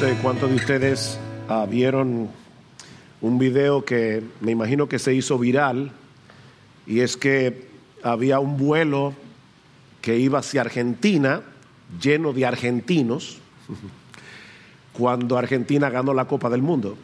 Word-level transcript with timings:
sé 0.00 0.16
cuántos 0.22 0.48
de 0.48 0.56
ustedes 0.56 1.18
ah, 1.46 1.66
vieron 1.68 2.30
un 3.20 3.38
video 3.38 3.84
que 3.84 4.22
me 4.40 4.50
imagino 4.50 4.88
que 4.88 4.98
se 4.98 5.12
hizo 5.12 5.38
viral 5.38 5.92
y 6.86 7.00
es 7.00 7.18
que 7.18 7.68
había 8.02 8.40
un 8.40 8.56
vuelo 8.56 9.12
que 10.00 10.16
iba 10.18 10.38
hacia 10.38 10.62
Argentina 10.62 11.42
lleno 12.00 12.32
de 12.32 12.46
argentinos 12.46 13.40
cuando 14.94 15.36
Argentina 15.36 15.90
ganó 15.90 16.14
la 16.14 16.24
Copa 16.24 16.48
del 16.48 16.62
Mundo. 16.62 16.96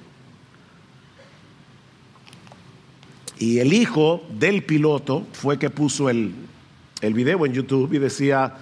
Y 3.38 3.58
el 3.58 3.74
hijo 3.74 4.22
del 4.30 4.62
piloto 4.62 5.26
fue 5.32 5.58
que 5.58 5.68
puso 5.68 6.08
el, 6.08 6.32
el 7.02 7.12
video 7.12 7.44
en 7.44 7.52
YouTube 7.52 7.92
y 7.92 7.98
decía, 7.98 8.54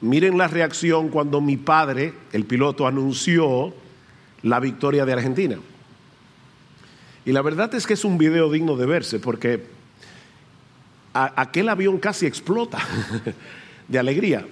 miren 0.00 0.38
la 0.38 0.48
reacción 0.48 1.08
cuando 1.08 1.40
mi 1.40 1.56
padre, 1.56 2.14
el 2.32 2.44
piloto, 2.44 2.86
anunció 2.86 3.74
la 4.42 4.60
victoria 4.60 5.04
de 5.04 5.12
Argentina. 5.12 5.58
Y 7.24 7.32
la 7.32 7.42
verdad 7.42 7.74
es 7.74 7.86
que 7.86 7.94
es 7.94 8.04
un 8.04 8.18
video 8.18 8.50
digno 8.50 8.76
de 8.76 8.86
verse 8.86 9.18
porque 9.18 9.66
aquel 11.12 11.68
avión 11.68 11.98
casi 11.98 12.26
explota 12.26 12.78
de 13.88 13.98
alegría. 13.98 14.46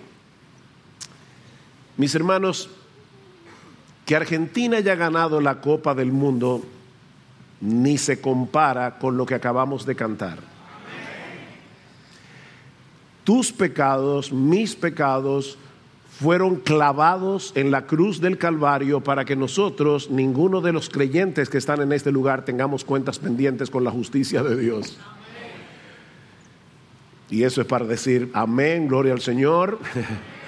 Mis 1.97 2.15
hermanos, 2.15 2.71
que 4.05 4.17
Argentina 4.17 4.77
haya 4.77 4.95
ganado 4.95 5.41
la 5.41 5.61
Copa 5.61 5.95
del 5.95 6.13
Mundo 6.13 6.65
ni 7.61 7.99
se 7.99 8.21
compara 8.21 8.99
con 8.99 9.17
lo 9.17 9.27
que 9.27 9.35
acabamos 9.35 9.85
de 9.85 9.97
cantar. 9.97 10.58
Tus 13.29 13.53
pecados, 13.53 14.33
mis 14.33 14.75
pecados, 14.75 15.59
fueron 16.19 16.57
clavados 16.57 17.53
en 17.57 17.71
la 17.71 17.85
cruz 17.85 18.23
del 18.23 18.39
Calvario 18.39 19.03
para 19.03 19.27
que 19.27 19.37
nosotros, 19.37 20.11
ninguno 20.11 20.63
de 20.63 20.73
los 20.73 20.89
creyentes 20.89 21.51
que 21.51 21.59
están 21.59 21.83
en 21.83 21.93
este 21.93 22.11
lugar, 22.11 22.47
tengamos 22.47 22.87
cuentas 22.87 23.19
pendientes 23.19 23.69
con 23.69 23.85
la 23.85 23.91
justicia 23.91 24.43
de 24.43 24.57
Dios. 24.57 24.97
Y 27.29 27.43
eso 27.43 27.61
es 27.61 27.67
para 27.67 27.85
decir, 27.85 28.31
amén, 28.33 28.89
gloria 28.89 29.13
al 29.13 29.21
Señor. 29.21 29.79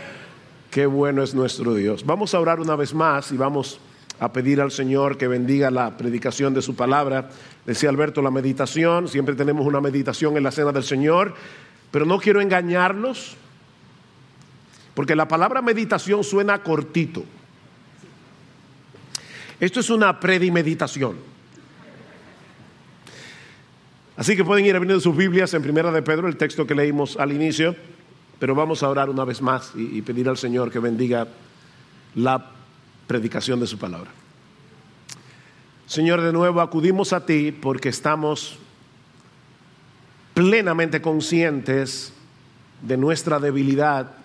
Qué 0.71 0.87
bueno 0.87 1.23
es 1.23 1.35
nuestro 1.35 1.75
Dios. 1.75 2.07
Vamos 2.07 2.33
a 2.33 2.41
orar 2.41 2.61
una 2.61 2.77
vez 2.77 2.95
más 2.95 3.31
y 3.31 3.37
vamos 3.37 3.79
a 4.21 4.33
pedir 4.33 4.59
al 4.59 4.71
Señor 4.71 5.19
que 5.19 5.29
bendiga 5.29 5.71
la 5.71 5.99
predicación 5.99 6.55
de 6.55 6.63
su 6.63 6.75
palabra. 6.75 7.29
Decía 7.67 7.91
Alberto, 7.91 8.23
la 8.23 8.31
meditación, 8.31 9.07
siempre 9.07 9.35
tenemos 9.35 9.67
una 9.67 9.83
meditación 9.83 10.39
en 10.39 10.45
la 10.45 10.51
cena 10.51 10.73
del 10.73 10.85
Señor, 10.85 11.35
pero 11.91 12.05
no 12.05 12.19
quiero 12.19 12.41
engañarlos 12.41 13.37
porque 14.95 15.17
la 15.17 15.29
palabra 15.29 15.63
meditación 15.63 16.25
suena 16.25 16.63
cortito. 16.63 17.25
Esto 19.59 19.81
es 19.81 19.91
una 19.91 20.19
predimeditación. 20.19 21.17
Así 24.17 24.37
que 24.37 24.45
pueden 24.45 24.67
ir 24.67 24.77
abriendo 24.77 25.01
sus 25.01 25.17
Biblias 25.17 25.55
en 25.55 25.63
Primera 25.63 25.91
de 25.91 26.03
Pedro, 26.03 26.29
el 26.29 26.37
texto 26.37 26.67
que 26.67 26.75
leímos 26.75 27.17
al 27.17 27.33
inicio, 27.33 27.75
pero 28.39 28.55
vamos 28.55 28.83
a 28.83 28.89
orar 28.89 29.09
una 29.09 29.25
vez 29.25 29.41
más 29.41 29.73
y, 29.75 29.99
y 29.99 30.03
pedir 30.03 30.29
al 30.29 30.37
Señor 30.37 30.71
que 30.71 30.79
bendiga 30.79 31.29
la 32.15 32.51
predicación 33.07 33.61
de 33.61 33.67
su 33.67 33.79
palabra. 33.79 34.11
Señor, 35.87 36.21
de 36.21 36.33
nuevo 36.33 36.61
acudimos 36.61 37.13
a 37.13 37.25
ti 37.25 37.53
porque 37.53 37.89
estamos 37.89 38.59
plenamente 40.35 41.01
conscientes 41.01 42.13
de 42.83 42.97
nuestra 42.97 43.39
debilidad 43.39 44.21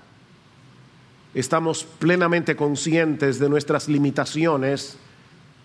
estamos 1.36 1.84
plenamente 1.84 2.56
conscientes 2.56 3.40
de 3.40 3.50
nuestras 3.50 3.90
limitaciones, 3.90 4.98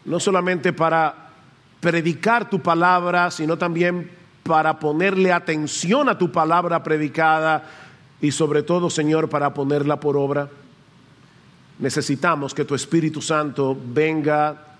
no 0.04 0.18
solamente 0.18 0.72
para 0.72 1.30
predicar 1.78 2.50
tu 2.50 2.60
palabra, 2.60 3.30
sino 3.30 3.56
también 3.56 4.10
para 4.42 4.80
ponerle 4.80 5.32
atención 5.32 6.08
a 6.08 6.18
tu 6.18 6.32
palabra 6.32 6.82
predicada 6.82 7.70
y 8.20 8.32
sobre 8.32 8.64
todo, 8.64 8.90
Señor, 8.90 9.30
para 9.30 9.54
ponerla 9.54 10.00
por 10.00 10.16
obra. 10.16 10.48
Necesitamos 11.78 12.52
que 12.52 12.64
tu 12.64 12.74
Espíritu 12.74 13.22
Santo 13.22 13.78
venga, 13.80 14.76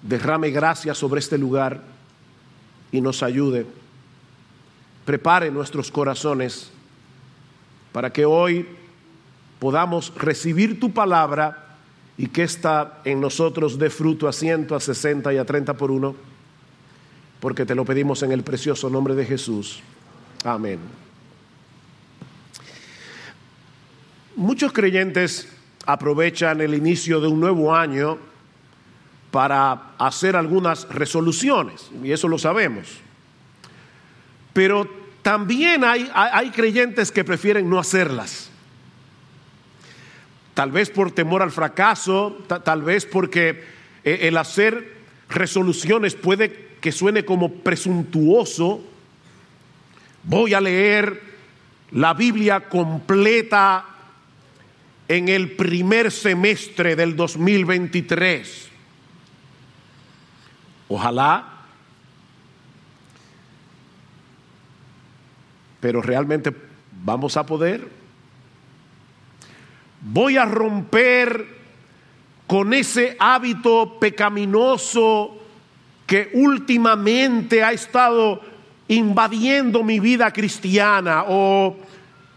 derrame 0.00 0.50
gracia 0.50 0.94
sobre 0.94 1.18
este 1.18 1.36
lugar 1.36 1.80
y 2.92 3.00
nos 3.00 3.24
ayude. 3.24 3.66
Prepare 5.04 5.50
nuestros 5.50 5.90
corazones 5.90 6.70
para 7.92 8.12
que 8.12 8.24
hoy 8.24 8.66
podamos 9.58 10.12
recibir 10.16 10.80
tu 10.80 10.92
palabra 10.92 11.76
y 12.16 12.28
que 12.28 12.42
ésta 12.42 13.00
en 13.04 13.20
nosotros 13.20 13.78
dé 13.78 13.90
fruto 13.90 14.28
a 14.28 14.32
ciento, 14.32 14.74
a 14.74 14.80
sesenta 14.80 15.32
y 15.32 15.36
a 15.36 15.44
treinta 15.44 15.74
por 15.74 15.90
uno, 15.90 16.14
porque 17.40 17.66
te 17.66 17.74
lo 17.74 17.84
pedimos 17.84 18.22
en 18.22 18.32
el 18.32 18.42
precioso 18.42 18.88
nombre 18.88 19.14
de 19.14 19.26
Jesús. 19.26 19.80
Amén. 20.44 20.78
Muchos 24.36 24.72
creyentes 24.72 25.48
aprovechan 25.86 26.60
el 26.60 26.74
inicio 26.74 27.20
de 27.20 27.28
un 27.28 27.40
nuevo 27.40 27.74
año 27.74 28.18
para 29.30 29.94
hacer 29.98 30.36
algunas 30.36 30.88
resoluciones, 30.88 31.90
y 32.02 32.12
eso 32.12 32.28
lo 32.28 32.38
sabemos. 32.38 32.88
Pero 34.54 34.88
también 35.20 35.84
hay, 35.84 36.10
hay, 36.14 36.50
creyentes 36.50 37.12
que 37.12 37.24
prefieren 37.24 37.68
no 37.68 37.78
hacerlas 37.78 38.50
tal 40.54 40.70
vez 40.70 40.88
por 40.88 41.10
temor 41.10 41.42
al 41.42 41.50
fracaso, 41.50 42.38
tal 42.64 42.82
vez 42.82 43.04
porque 43.04 43.64
eh, 44.04 44.20
el 44.22 44.36
hacer 44.36 44.94
resoluciones 45.28 46.14
puede 46.14 46.76
que 46.80 46.92
suene 46.92 47.24
como 47.24 47.52
presuntuoso. 47.52 48.82
Voy 50.22 50.54
a 50.54 50.60
leer 50.60 51.20
la 51.90 52.14
Biblia 52.14 52.68
completa 52.68 53.84
en 55.08 55.28
el 55.28 55.52
primer 55.52 56.10
semestre 56.10 56.96
del 56.96 57.16
2023. 57.16 58.68
Ojalá. 60.88 61.50
Pero 65.84 66.00
realmente 66.00 66.50
vamos 67.04 67.36
a 67.36 67.44
poder 67.44 67.86
voy 70.00 70.38
a 70.38 70.46
romper 70.46 71.46
con 72.46 72.72
ese 72.72 73.18
hábito 73.18 73.98
pecaminoso 74.00 75.36
que 76.06 76.30
últimamente 76.32 77.62
ha 77.62 77.72
estado 77.72 78.40
invadiendo 78.88 79.82
mi 79.82 80.00
vida 80.00 80.30
cristiana 80.30 81.24
o 81.28 81.76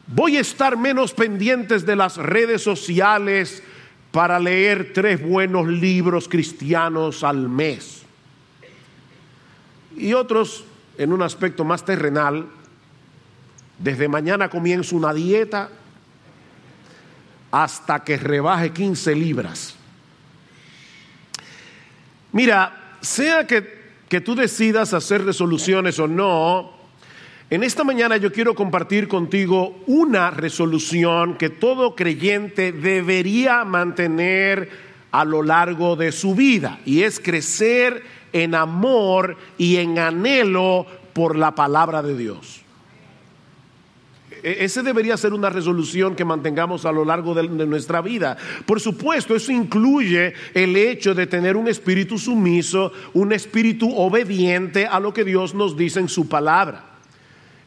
voy 0.07 0.35
a 0.35 0.41
estar 0.41 0.75
menos 0.75 1.13
pendientes 1.13 1.85
de 1.85 1.95
las 1.95 2.17
redes 2.17 2.61
sociales 2.61 3.63
para 4.11 4.41
leer 4.41 4.91
tres 4.93 5.25
buenos 5.25 5.67
libros 5.67 6.27
cristianos 6.27 7.23
al 7.23 7.47
mes. 7.47 8.03
Y 9.95 10.11
otros, 10.11 10.65
en 10.97 11.13
un 11.13 11.21
aspecto 11.21 11.63
más 11.63 11.85
terrenal, 11.85 12.45
desde 13.79 14.07
mañana 14.07 14.49
comienzo 14.49 14.95
una 14.95 15.13
dieta 15.13 15.69
hasta 17.51 18.03
que 18.03 18.17
rebaje 18.17 18.71
15 18.71 19.15
libras. 19.15 19.75
Mira, 22.31 22.97
sea 23.01 23.47
que, 23.47 23.93
que 24.09 24.21
tú 24.21 24.35
decidas 24.35 24.93
hacer 24.93 25.23
resoluciones 25.23 25.97
o 25.99 26.07
no, 26.07 26.71
en 27.49 27.63
esta 27.63 27.85
mañana 27.85 28.17
yo 28.17 28.33
quiero 28.33 28.55
compartir 28.55 29.07
contigo 29.07 29.81
una 29.87 30.31
resolución 30.31 31.35
que 31.35 31.49
todo 31.49 31.95
creyente 31.95 32.73
debería 32.73 33.63
mantener 33.63 34.69
a 35.11 35.23
lo 35.23 35.41
largo 35.41 35.95
de 35.95 36.11
su 36.11 36.35
vida 36.35 36.79
y 36.85 37.03
es 37.03 37.21
crecer 37.21 38.03
en 38.33 38.53
amor 38.53 39.37
y 39.57 39.77
en 39.77 39.97
anhelo 39.97 40.85
por 41.13 41.37
la 41.37 41.55
palabra 41.55 42.01
de 42.01 42.17
Dios. 42.17 42.66
E-, 44.43 44.65
ese 44.65 44.83
debería 44.83 45.17
ser 45.17 45.33
una 45.33 45.49
resolución 45.49 46.15
que 46.15 46.25
mantengamos 46.25 46.85
a 46.85 46.91
lo 46.91 47.05
largo 47.05 47.33
de, 47.33 47.47
nuestra 47.47 48.01
vida. 48.01 48.37
Por 48.65 48.79
supuesto, 48.79 49.35
eso 49.35 49.51
incluye 49.51 50.33
el 50.53 50.75
hecho 50.75 51.13
de 51.13 51.27
tener 51.27 51.55
un 51.55 51.67
espíritu 51.67 52.17
sumiso, 52.17 52.91
un 53.13 53.31
espíritu 53.33 53.95
obediente 53.95 54.85
a 54.85 54.99
lo 54.99 55.13
que 55.13 55.23
Dios 55.23 55.53
nos 55.53 55.77
dice 55.77 55.99
en 55.99 56.09
su 56.09 56.27
palabra. 56.27 56.96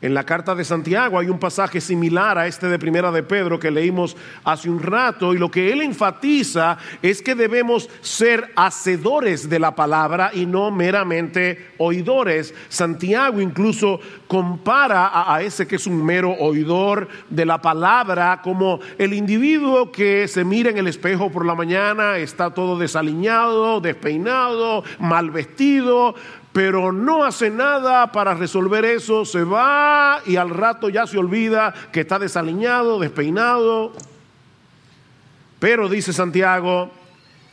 En 0.03 0.15
la 0.15 0.25
carta 0.25 0.55
de 0.55 0.65
Santiago 0.65 1.19
hay 1.19 1.29
un 1.29 1.39
pasaje 1.39 1.79
similar 1.79 2.39
a 2.39 2.47
este 2.47 2.69
de 2.69 2.79
Primera 2.79 3.13
de 3.13 3.23
Pedro 3.23 3.61
que 3.61 3.71
leímos 3.71 4.17
hace 4.45 4.71
un 4.71 4.81
rato 4.81 5.35
y 5.35 5.39
lo 5.39 5.51
que 5.51 5.73
él 5.73 5.83
enfatiza 5.83 6.79
es 7.03 7.21
que 7.21 7.35
debemos 7.35 7.91
ser 8.01 8.51
hacedores 8.57 9.51
de 9.51 9.59
la 9.59 9.75
palabra 9.75 10.31
y 10.33 10.47
no 10.47 10.71
meramente 10.71 11.73
oidores. 11.77 12.55
Santiago 12.71 13.43
incluso 13.43 14.01
compara 14.27 15.11
a, 15.13 15.43
ese 15.43 15.67
que 15.67 15.77
es 15.77 15.87
un 15.87 16.03
mero 16.03 16.31
oidor 16.33 17.09
de 17.29 17.45
la 17.45 17.61
palabra 17.61 18.41
como 18.43 18.81
el 18.97 19.13
individuo 19.13 19.93
que 19.93 20.29
se 20.29 20.45
mira 20.45 20.71
en 20.71 20.79
el 20.79 20.87
espejo 20.87 21.31
por 21.31 21.45
la 21.45 21.55
mañana, 21.55 22.17
está 22.17 22.55
todo 22.55 22.79
desaliñado, 22.79 23.83
despeinado, 23.83 24.83
mal 24.99 25.31
vestido, 25.31 26.15
pero 26.53 26.93
no 26.93 27.25
hace 27.25 27.51
nada 27.51 28.11
para 28.11 28.35
resolver 28.35 28.85
eso, 28.85 29.25
se 29.25 29.45
va 29.45 30.21
y 30.27 30.37
al 30.37 30.51
rato 30.51 30.89
ya 30.89 31.07
se 31.07 31.19
olvida 31.19 31.73
que 31.93 32.01
está 32.01 32.19
desaliñado, 32.19 32.99
despeinado. 32.99 33.93
Pero 35.61 35.89
dice 35.89 36.13
Santiago, 36.13 36.91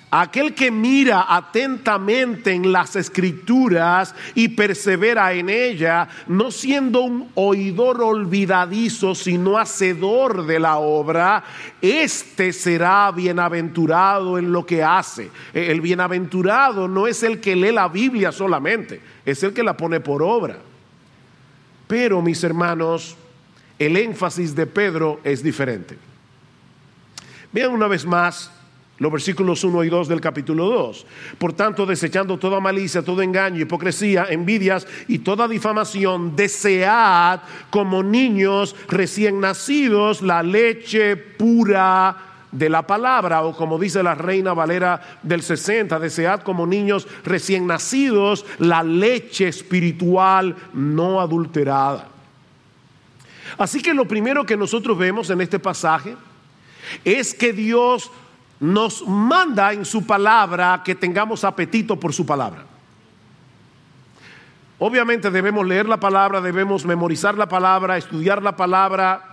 Aquel 0.09 0.55
que 0.55 0.71
mira 0.71 1.25
atentamente 1.27 2.53
en 2.53 2.71
las 2.71 2.95
escrituras 2.95 4.15
y 4.35 4.47
persevera 4.47 5.33
en 5.33 5.49
ella, 5.49 6.07
no 6.27 6.49
siendo 6.49 7.01
un 7.01 7.29
oidor 7.35 8.01
olvidadizo, 8.01 9.13
sino 9.15 9.57
hacedor 9.57 10.45
de 10.45 10.61
la 10.61 10.77
obra, 10.77 11.43
éste 11.81 12.53
será 12.53 13.11
bienaventurado 13.11 14.37
en 14.37 14.49
lo 14.53 14.65
que 14.65 14.81
hace. 14.81 15.29
E, 15.53 15.71
el 15.71 15.81
bienaventurado 15.81 16.87
no 16.87 17.05
es 17.05 17.21
el 17.23 17.41
que 17.41 17.57
lee 17.57 17.73
la 17.73 17.89
Biblia 17.89 18.31
solamente, 18.31 19.01
es 19.25 19.43
el 19.43 19.53
que 19.53 19.63
la 19.63 19.75
pone 19.75 19.99
por 19.99 20.23
obra. 20.23 20.57
Pero, 21.85 22.21
mis 22.21 22.41
hermanos, 22.45 23.17
el 23.77 23.97
énfasis 23.97 24.55
de 24.55 24.67
Pedro 24.67 25.19
es 25.25 25.43
diferente. 25.43 25.97
Vean 27.51 27.71
una 27.71 27.87
vez 27.87 28.05
más 28.05 28.51
los 28.99 29.11
versículos 29.11 29.63
1 29.63 29.83
y 29.83 29.89
2 29.89 30.07
del 30.07 30.21
capítulo 30.21 30.65
2. 30.69 31.05
Por 31.37 31.53
tanto, 31.53 31.85
desechando 31.85 32.37
toda 32.37 32.59
malicia, 32.59 33.03
todo 33.03 33.21
engaño, 33.21 33.61
hipocresía, 33.61 34.27
envidias 34.29 34.87
y 35.07 35.19
toda 35.19 35.47
difamación, 35.47 36.35
desead 36.35 37.41
como 37.69 38.01
niños 38.01 38.75
recién 38.87 39.39
nacidos 39.39 40.21
la 40.21 40.41
leche 40.41 41.15
pura 41.15 42.17
de 42.51 42.69
la 42.69 42.87
palabra, 42.87 43.43
o 43.43 43.55
como 43.55 43.77
dice 43.77 44.01
la 44.01 44.15
reina 44.15 44.53
Valera 44.53 45.19
del 45.21 45.43
60, 45.43 45.99
desead 45.99 46.41
como 46.41 46.65
niños 46.65 47.07
recién 47.23 47.67
nacidos 47.67 48.45
la 48.57 48.83
leche 48.83 49.47
espiritual 49.47 50.55
no 50.73 51.19
adulterada. 51.19 52.07
Así 53.57 53.81
que 53.81 53.93
lo 53.93 54.07
primero 54.07 54.45
que 54.45 54.57
nosotros 54.57 54.97
vemos 54.97 55.29
en 55.29 55.41
este 55.41 55.59
pasaje 55.59 56.15
es 57.03 57.33
que 57.33 57.53
Dios 57.53 58.11
nos 58.59 59.05
manda 59.07 59.73
en 59.73 59.85
su 59.85 60.05
palabra 60.05 60.81
que 60.83 60.95
tengamos 60.95 61.43
apetito 61.43 61.99
por 61.99 62.13
su 62.13 62.25
palabra. 62.25 62.65
Obviamente 64.79 65.31
debemos 65.31 65.65
leer 65.65 65.87
la 65.87 65.99
palabra, 65.99 66.39
debemos 66.39 66.85
memorizar 66.85 67.35
la 67.35 67.47
palabra, 67.47 67.97
estudiar 67.97 68.43
la 68.43 68.55
palabra, 68.55 69.23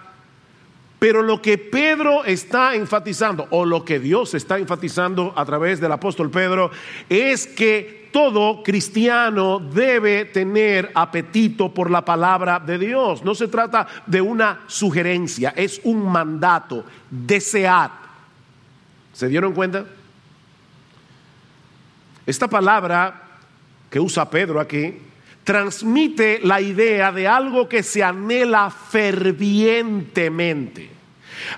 pero 0.98 1.20
lo 1.22 1.42
que 1.42 1.58
Pedro 1.58 2.24
está 2.24 2.74
enfatizando, 2.74 3.46
o 3.50 3.66
lo 3.66 3.84
que 3.84 4.00
Dios 4.00 4.32
está 4.32 4.58
enfatizando 4.58 5.34
a 5.36 5.44
través 5.44 5.80
del 5.80 5.92
apóstol 5.92 6.30
Pedro, 6.30 6.70
es 7.10 7.46
que 7.46 8.08
todo 8.10 8.62
cristiano 8.62 9.58
debe 9.58 10.24
tener 10.26 10.90
apetito 10.94 11.74
por 11.74 11.90
la 11.90 12.04
palabra 12.04 12.58
de 12.58 12.78
Dios. 12.78 13.22
No 13.22 13.34
se 13.34 13.48
trata 13.48 13.86
de 14.06 14.22
una 14.22 14.60
sugerencia, 14.66 15.52
es 15.56 15.80
un 15.84 16.10
mandato. 16.10 16.84
Desead 17.10 18.03
¿Se 19.14 19.28
dieron 19.28 19.54
cuenta? 19.54 19.86
Esta 22.26 22.48
palabra 22.48 23.22
que 23.88 24.00
usa 24.00 24.28
Pedro 24.28 24.60
aquí 24.60 24.98
transmite 25.44 26.40
la 26.42 26.60
idea 26.60 27.12
de 27.12 27.28
algo 27.28 27.68
que 27.68 27.82
se 27.82 28.02
anhela 28.02 28.70
fervientemente, 28.70 30.90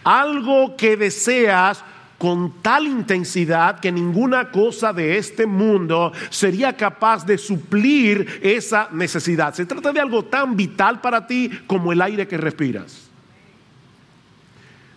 algo 0.04 0.76
que 0.76 0.96
deseas 0.96 1.82
con 2.18 2.62
tal 2.62 2.86
intensidad 2.86 3.80
que 3.80 3.92
ninguna 3.92 4.50
cosa 4.50 4.92
de 4.92 5.18
este 5.18 5.46
mundo 5.46 6.12
sería 6.30 6.76
capaz 6.76 7.24
de 7.24 7.38
suplir 7.38 8.40
esa 8.42 8.88
necesidad. 8.90 9.54
Se 9.54 9.66
trata 9.66 9.92
de 9.92 10.00
algo 10.00 10.24
tan 10.24 10.56
vital 10.56 11.00
para 11.00 11.26
ti 11.26 11.50
como 11.66 11.92
el 11.92 12.02
aire 12.02 12.26
que 12.26 12.36
respiras. 12.36 13.06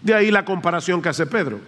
De 0.01 0.13
ahí 0.13 0.31
la 0.31 0.45
comparación 0.45 1.01
que 1.01 1.09
hace 1.09 1.25
Pedro. 1.25 1.59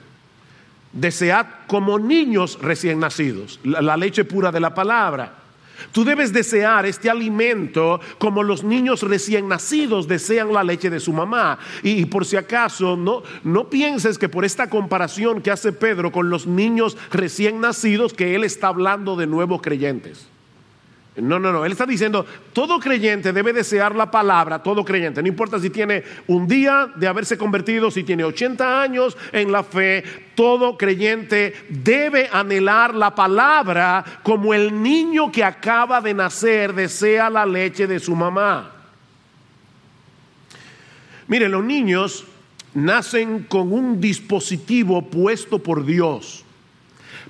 Desead 0.93 1.45
como 1.67 1.97
niños 1.97 2.59
recién 2.61 2.99
nacidos, 2.99 3.59
la, 3.63 3.95
leche 3.95 4.25
pura 4.25 4.51
de 4.51 4.59
la 4.59 4.73
palabra. 4.73 5.35
Tú 5.91 6.03
debes 6.03 6.31
desear 6.31 6.85
este 6.85 7.09
alimento 7.09 7.99
como 8.19 8.43
los 8.43 8.63
niños 8.63 9.01
recién 9.01 9.47
nacidos 9.47 10.07
desean 10.07 10.53
la 10.53 10.63
leche 10.63 10.89
de 10.89 10.99
su 10.99 11.11
mamá. 11.11 11.57
Y, 11.81 12.05
por 12.05 12.25
si 12.25 12.37
acaso, 12.37 12.95
no, 12.95 13.23
no 13.43 13.69
pienses 13.69 14.17
que 14.17 14.29
por 14.29 14.45
esta 14.45 14.69
comparación 14.69 15.41
que 15.41 15.49
hace 15.49 15.71
Pedro 15.71 16.11
con 16.11 16.29
los 16.29 16.45
niños 16.45 16.97
recién 17.11 17.61
nacidos, 17.61 18.13
que 18.13 18.35
él 18.35 18.43
está 18.43 18.67
hablando 18.67 19.15
de 19.15 19.27
nuevos 19.27 19.61
creyentes. 19.61 20.30
No, 21.17 21.39
no, 21.39 21.51
no. 21.51 21.65
Él 21.65 21.73
está 21.73 21.85
diciendo, 21.85 22.25
todo 22.53 22.79
creyente 22.79 23.33
debe 23.33 23.51
desear 23.51 23.93
la 23.93 24.09
palabra, 24.09 24.63
todo 24.63 24.85
creyente. 24.85 25.21
No 25.21 25.27
importa 25.27 25.59
si 25.59 25.69
tiene 25.69 26.03
un 26.27 26.47
día 26.47 26.89
de 26.95 27.05
haberse 27.05 27.37
convertido, 27.37 27.91
si 27.91 28.03
tiene 28.03 28.23
80 28.23 28.81
años 28.81 29.17
en 29.33 29.51
la 29.51 29.63
fe, 29.63 30.03
todo 30.35 30.77
creyente 30.77 31.53
debe 31.67 32.29
anhelar 32.31 32.95
la 32.95 33.13
palabra 33.13 34.05
como 34.23 34.53
el 34.53 34.81
niño 34.81 35.31
que 35.31 35.43
acaba 35.43 35.99
de 35.99 36.13
nacer 36.13 36.73
desea 36.73 37.29
la 37.29 37.45
leche 37.45 37.87
de 37.87 37.99
su 37.99 38.15
mamá. 38.15 38.71
Mire, 41.27 41.49
los 41.49 41.63
niños 41.63 42.25
nacen 42.73 43.43
con 43.49 43.73
un 43.73 43.99
dispositivo 43.99 45.09
puesto 45.09 45.59
por 45.59 45.85
Dios 45.85 46.45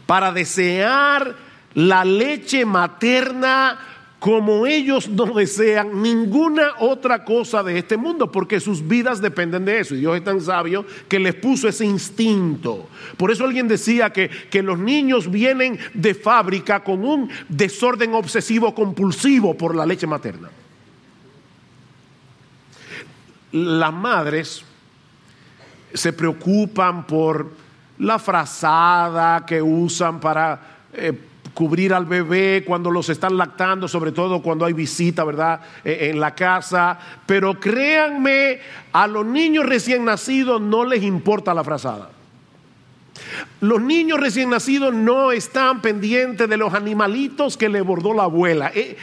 para 0.06 0.32
desear 0.32 1.36
la 1.74 2.04
leche 2.06 2.66
materna 2.66 3.80
como 4.22 4.68
ellos 4.68 5.10
no 5.10 5.26
desean 5.34 6.00
ninguna 6.00 6.74
otra 6.78 7.26
cosa 7.26 7.64
de 7.64 7.80
este 7.80 7.98
mundo, 7.98 8.32
porque 8.32 8.60
sus 8.60 8.88
vidas 8.88 9.20
dependen 9.20 9.66
de 9.66 9.80
eso. 9.80 9.96
Y 9.96 10.02
Dios 10.02 10.16
es 10.16 10.24
tan 10.24 10.40
sabio 10.40 10.86
que 11.08 11.18
les 11.18 11.34
puso 11.34 11.68
ese 11.68 11.86
instinto. 11.86 12.88
Por 13.18 13.32
eso 13.32 13.46
alguien 13.46 13.68
decía 13.68 14.12
que, 14.12 14.30
que 14.30 14.62
los 14.62 14.78
niños 14.78 15.32
vienen 15.32 15.80
de 15.96 16.14
fábrica 16.14 16.84
con 16.84 17.04
un 17.04 17.32
desorden 17.50 18.14
obsesivo 18.14 18.76
compulsivo 18.76 19.58
por 19.58 19.74
la 19.74 19.88
leche 19.88 20.06
materna. 20.06 20.52
Las 23.54 23.92
madres 23.92 24.64
se 25.96 26.14
preocupan 26.14 27.08
por 27.08 27.50
la 27.98 28.20
frazada 28.20 29.44
que 29.48 29.60
usan 29.64 30.20
para... 30.20 30.78
Eh, 30.94 31.31
cubrir 31.54 31.94
al 31.94 32.06
bebé 32.06 32.64
cuando 32.66 32.92
los 32.92 33.10
están 33.10 33.38
lactando, 33.38 33.88
sobre 33.88 34.12
todo 34.12 34.42
cuando 34.42 34.66
hay 34.66 34.74
visita, 34.74 35.24
¿verdad? 35.24 35.62
E, 35.84 36.10
en 36.10 36.20
la 36.20 36.36
casa. 36.36 36.98
Pero 37.26 37.60
créanme, 37.60 38.60
a 38.94 39.08
los 39.08 39.26
niños 39.26 39.66
recién 39.66 40.06
nacidos 40.06 40.62
no 40.62 40.86
les 40.86 41.04
importa 41.04 41.54
la 41.54 41.64
frazada. 41.64 42.10
Los 43.60 43.82
niños 43.82 44.20
recién 44.20 44.50
nacidos 44.50 44.94
no 44.94 45.32
están 45.32 45.82
pendientes 45.82 46.50
de 46.50 46.58
los 46.58 46.74
animalitos 46.74 47.58
que 47.58 47.70
le 47.70 47.82
bordó 47.82 48.14
la 48.14 48.24
abuela. 48.24 48.72
E, 48.74 48.98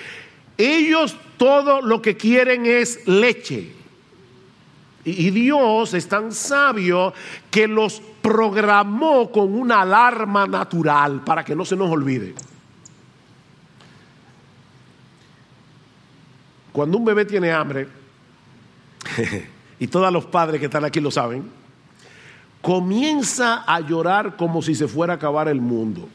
ellos 0.57 1.17
todo 1.37 1.81
lo 1.83 2.03
que 2.03 2.17
quieren 2.17 2.67
es 2.67 3.07
leche. 3.07 3.78
Y 5.05 5.31
Dios 5.31 5.95
es 5.95 6.09
tan 6.09 6.33
sabio 6.33 7.15
que 7.51 7.67
los 7.67 8.03
programó 8.21 9.31
con 9.31 9.55
una 9.55 9.83
alarma 9.83 10.47
natural 10.47 11.23
para 11.25 11.45
que 11.45 11.55
no 11.55 11.65
se 11.65 11.77
nos 11.77 11.91
olvide. 11.91 12.35
Cuando 16.73 16.99
un 16.99 17.05
bebé 17.05 17.25
tiene 17.25 17.51
hambre, 17.51 17.89
y 19.79 19.87
todos 19.87 20.13
los 20.13 20.27
padres 20.27 20.61
que 20.61 20.67
están 20.67 20.85
aquí 20.85 21.01
lo 21.01 21.11
saben, 21.11 21.49
comienza 22.61 23.65
a 23.67 23.81
llorar 23.81 24.37
como 24.37 24.63
si 24.63 24.75
se 24.75 24.89
fuera 24.89 25.15
a 25.15 25.17
acabar 25.17 25.49
el 25.49 25.61
mundo. 25.61 26.09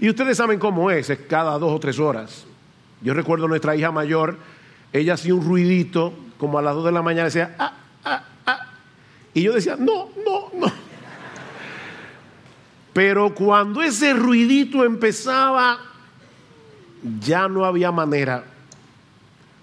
Y 0.00 0.08
ustedes 0.08 0.36
saben 0.36 0.58
cómo 0.58 0.90
es, 0.90 1.08
es 1.10 1.20
cada 1.20 1.58
dos 1.58 1.72
o 1.72 1.78
tres 1.78 1.98
horas. 1.98 2.46
Yo 3.00 3.14
recuerdo 3.14 3.44
a 3.44 3.48
nuestra 3.48 3.76
hija 3.76 3.92
mayor, 3.92 4.38
ella 4.92 5.14
hacía 5.14 5.34
un 5.34 5.44
ruidito, 5.44 6.12
como 6.38 6.58
a 6.58 6.62
las 6.62 6.74
dos 6.74 6.84
de 6.84 6.92
la 6.92 7.02
mañana 7.02 7.24
decía, 7.24 7.54
ah, 7.58 7.72
ah, 8.04 8.24
ah. 8.46 8.60
Y 9.32 9.42
yo 9.42 9.52
decía, 9.52 9.76
no, 9.76 10.10
no, 10.24 10.50
no. 10.54 10.72
Pero 12.92 13.34
cuando 13.34 13.82
ese 13.82 14.12
ruidito 14.12 14.84
empezaba, 14.84 15.78
ya 17.20 17.48
no 17.48 17.64
había 17.64 17.90
manera. 17.92 18.44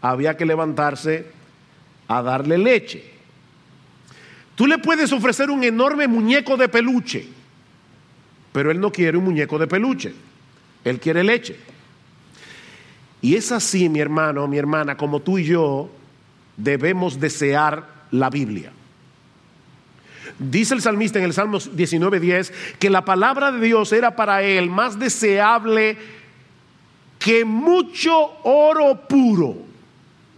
había 0.01 0.36
que 0.36 0.46
levantarse 0.46 1.32
a 2.08 2.22
darle 2.22 2.58
leche. 2.58 3.12
Tú 4.56 4.68
le 4.68 4.80
puedes 4.80 5.13
ofrecer 5.13 5.50
un 5.50 5.63
enorme 5.63 6.08
muñeco 6.08 6.58
de 6.58 6.68
peluche, 6.68 7.28
pero 8.51 8.70
él 8.72 8.80
no 8.80 8.92
quiere 8.92 9.18
un 9.18 9.24
muñeco 9.24 9.58
de 9.58 9.68
peluche, 9.68 10.13
él 10.84 11.00
quiere 11.00 11.24
leche. 11.24 11.58
Y 13.22 13.36
es 13.36 13.51
así, 13.51 13.88
mi 13.88 14.00
hermano, 14.00 14.48
mi 14.48 14.58
hermana, 14.58 14.98
como 14.98 15.22
tú 15.22 15.38
y 15.38 15.46
yo 15.46 15.90
debemos 16.63 17.20
desear 17.20 17.86
la 18.12 18.30
Biblia. 18.30 18.72
Dice 20.39 20.74
el 20.74 20.82
salmista 20.82 21.20
en 21.20 21.25
el 21.25 21.34
Salmo 21.34 21.60
19:10 21.60 22.51
que 22.80 22.89
la 22.89 23.06
palabra 23.06 23.51
de 23.51 23.65
Dios 23.65 23.91
era 23.94 24.15
para 24.15 24.41
él 24.41 24.70
más 24.70 24.98
deseable 24.98 25.98
que 27.20 27.46
mucho 27.46 28.39
oro 28.44 29.08
puro, 29.08 29.58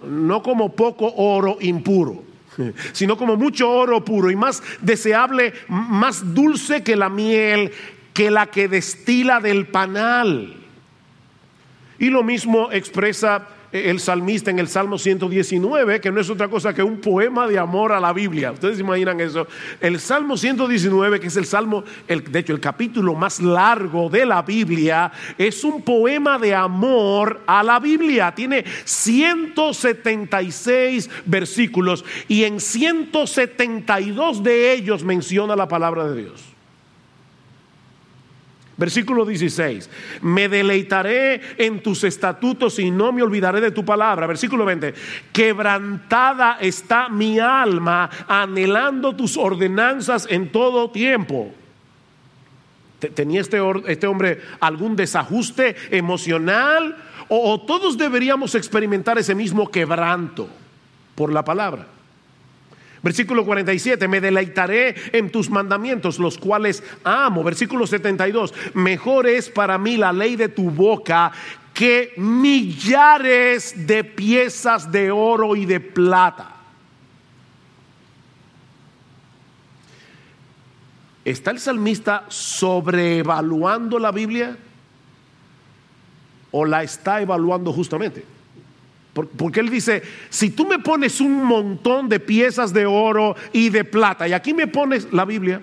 no 0.06 0.44
como 0.44 0.76
poco 0.76 1.14
oro 1.16 1.58
impuro, 1.62 2.24
sino 2.92 3.18
como 3.18 3.38
mucho 3.38 3.70
oro 3.70 4.04
puro 4.04 4.30
y 4.30 4.36
más 4.36 4.62
deseable, 4.82 5.54
más 5.70 6.34
dulce 6.34 6.84
que 6.84 6.98
la 6.98 7.08
miel, 7.08 7.72
que 8.14 8.30
la 8.30 8.48
que 8.48 8.68
destila 8.68 9.40
del 9.40 9.68
panal. 9.68 10.58
Y 11.98 12.10
lo 12.10 12.24
mismo 12.24 12.70
expresa 12.72 13.48
el 13.74 14.00
salmista 14.00 14.52
en 14.52 14.60
el 14.60 14.68
Salmo 14.68 15.00
119, 15.00 16.00
que 16.00 16.12
no 16.12 16.22
es 16.22 16.30
otra 16.30 16.48
cosa 16.48 16.74
que 16.74 16.84
un 16.84 17.02
poema 17.02 17.48
de 17.48 17.58
amor 17.58 17.92
a 17.92 18.00
la 18.00 18.14
Biblia. 18.14 18.52
Ustedes 18.52 18.76
se 18.78 18.84
imaginan 18.84 19.20
eso. 19.20 19.48
El 19.82 20.00
Salmo 20.00 20.38
119, 20.38 21.20
que 21.20 21.26
es 21.28 21.38
el 21.38 21.46
Salmo, 21.46 21.84
de 22.08 22.40
hecho 22.40 22.54
el 22.54 22.60
capítulo 22.60 23.16
más 23.16 23.42
largo 23.42 24.10
de 24.10 24.28
la 24.28 24.44
Biblia, 24.44 25.12
es 25.38 25.64
un 25.64 25.82
poema 25.82 26.38
de 26.38 26.54
amor 26.54 27.42
a 27.48 27.64
la 27.64 27.80
Biblia. 27.80 28.36
Tiene 28.36 28.64
176 28.86 31.10
versículos 31.26 32.06
y 32.28 32.44
en 32.44 32.60
172 32.60 34.44
de 34.44 34.74
ellos 34.74 35.04
menciona 35.04 35.56
la 35.56 35.68
palabra 35.68 36.06
de 36.06 36.22
Dios. 36.22 36.53
Versículo 38.76 39.24
16, 39.24 39.90
me 40.22 40.50
deleitaré 40.50 41.42
en 41.58 41.82
tus 41.84 42.04
estatutos 42.04 42.80
y 42.80 42.90
no 42.90 43.12
me 43.12 43.22
olvidaré 43.22 43.62
de 43.62 43.70
tu 43.70 43.86
palabra. 43.86 44.26
Versículo 44.26 44.66
20, 44.66 44.94
quebrantada 45.32 46.58
está 46.60 47.08
mi 47.08 47.40
alma 47.40 48.10
anhelando 48.28 49.16
tus 49.16 49.38
ordenanzas 49.38 50.28
en 50.30 50.52
todo 50.52 50.90
tiempo. 50.90 51.54
¿Tenía 53.14 53.42
este, 53.42 53.60
este 53.88 54.08
hombre 54.08 54.42
algún 54.60 54.96
desajuste 54.96 55.76
emocional? 55.92 56.96
o 57.30 57.60
todos 57.62 57.98
deberíamos 57.98 58.54
experimentar 58.54 59.18
ese 59.18 59.34
mismo 59.34 59.72
quebranto 59.72 60.48
por 61.16 61.32
la 61.32 61.44
palabra? 61.44 61.88
Versículo 63.04 63.44
47, 63.44 64.08
me 64.08 64.22
deleitaré 64.22 64.96
en 65.12 65.30
tus 65.30 65.50
mandamientos, 65.50 66.20
los 66.20 66.38
cuales 66.38 66.82
amo. 67.04 67.44
Versículo 67.44 67.86
72, 67.86 68.54
mejor 68.74 69.28
es 69.28 69.50
para 69.50 69.78
mí 69.78 69.98
la 69.98 70.14
ley 70.14 70.38
de 70.38 70.48
tu 70.48 70.72
boca 70.72 71.34
que 71.74 72.14
millares 72.16 73.86
de 73.86 74.06
piezas 74.06 74.90
de 74.90 75.12
oro 75.12 75.58
y 75.58 75.66
de 75.66 75.82
plata. 75.82 76.56
¿Está 81.26 81.52
el 81.52 81.60
salmista 81.60 82.26
sobreevaluando 82.30 84.00
la 84.00 84.12
Biblia? 84.12 84.58
¿O 86.52 86.64
la 86.64 86.84
está 86.84 87.22
evaluando 87.22 87.74
justamente? 87.74 88.33
Porque 89.14 89.60
él 89.60 89.70
dice, 89.70 90.02
si 90.30 90.50
tú 90.50 90.66
me 90.66 90.80
pones 90.80 91.22
un 91.22 91.44
montón 91.46 92.10
de 92.10 92.20
piezas 92.20 92.74
de 92.74 92.86
oro 92.86 93.36
y 93.52 93.70
de 93.70 93.84
plata, 93.84 94.28
y 94.28 94.34
aquí 94.34 94.54
me 94.54 94.68
pones 94.68 95.14
la 95.14 95.24
Biblia, 95.24 95.62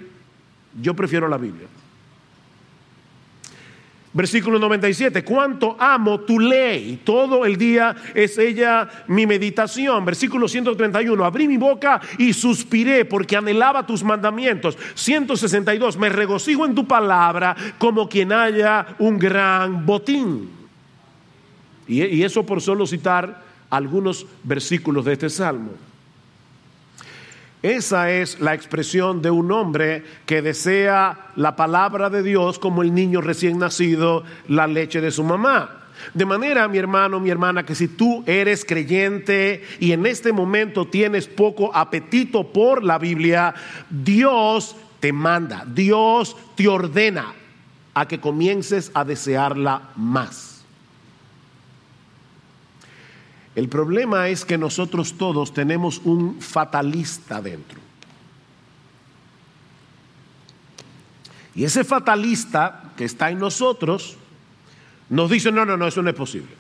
yo 0.80 0.95
prefiero 0.95 1.26
la 1.26 1.37
Biblia. 1.37 1.66
Versículo 4.12 4.59
97, 4.59 5.23
cuánto 5.23 5.76
amo 5.78 6.21
tu 6.21 6.40
ley, 6.40 7.00
todo 7.04 7.45
el 7.45 7.57
día 7.57 7.95
es 8.12 8.38
ella 8.38 8.88
mi 9.07 9.25
meditación. 9.25 10.04
Versículo 10.04 10.49
131, 10.49 11.25
abrí 11.25 11.47
mi 11.47 11.57
boca 11.57 12.00
y 12.19 12.33
suspiré 12.33 13.04
porque 13.04 13.37
anhelaba 13.37 13.87
tus 13.87 14.02
mandamientos. 14.02 14.76
162, 14.95 15.97
me 15.97 16.09
regocijo 16.09 16.66
en 16.66 16.75
tu 16.75 16.88
palabra 16.88 17.54
como 17.78 18.09
quien 18.09 18.33
haya 18.33 18.97
un 18.99 19.16
gran 19.16 19.87
botín. 19.87 20.60
Y, 21.90 22.23
eso 22.23 22.47
por 22.47 22.61
solo 22.61 22.87
citar 22.87 23.42
algunos 23.68 24.26
versículos 24.44 25.04
de 25.04 25.12
este 25.14 25.28
salmo. 25.28 25.73
Esa 27.62 28.11
es 28.11 28.40
la 28.40 28.54
expresión 28.54 29.20
de 29.20 29.30
un 29.30 29.52
hombre 29.52 30.04
que 30.25 30.40
desea 30.40 31.32
la 31.37 31.56
palabra 31.56 32.09
de 32.09 32.23
Dios 32.23 32.59
como 32.59 32.82
el 32.82 32.94
niño 32.94 33.20
recién 33.20 33.59
nacido, 33.59 34.25
la 34.49 34.66
leche 34.66 35.00
de 35.00 35.11
su 35.11 35.25
mamá. 35.25 35.76
De 36.14 36.25
manera, 36.25 36.66
mi 36.68 36.78
hermano, 36.78 37.20
mi 37.20 37.28
hermana, 37.28 37.66
que 37.66 37.75
si 37.75 37.88
tú 37.88 38.25
eres 38.26 38.64
creyente 38.64 39.62
y 39.78 39.92
en 39.92 40.06
este 40.06 40.32
momento 40.32 40.87
tienes 40.87 41.26
poco 41.26 41.75
apetito 41.75 42.50
por 42.50 42.82
la 42.82 42.99
Biblia, 42.99 43.54
Dios 43.90 44.75
te 45.00 45.12
manda, 45.12 45.66
Dios 45.66 46.37
te 46.54 46.68
ordena 46.68 47.35
a 47.92 48.09
que 48.09 48.20
comiences 48.20 48.90
a 48.94 49.04
desearla 49.04 49.90
más. 49.97 50.50
El 53.54 53.69
problema 53.69 54.28
es 54.28 54.45
que 54.45 54.57
nosotros 54.57 55.14
todos 55.14 55.52
tenemos 55.52 55.99
un 56.04 56.40
fatalista 56.40 57.42
dentro. 57.42 57.80
Y 61.54 61.64
ese 61.64 61.83
fatalista 61.83 62.92
que 62.97 63.04
está 63.04 63.30
en 63.30 63.38
nosotros 63.38 64.16
nos 65.09 65.30
dice, 65.30 65.50
no, 65.50 65.64
no, 65.64 65.76
no, 65.76 65.88
eso 65.88 66.00
no 66.02 66.11
es 66.11 66.16
posible. 66.16 66.54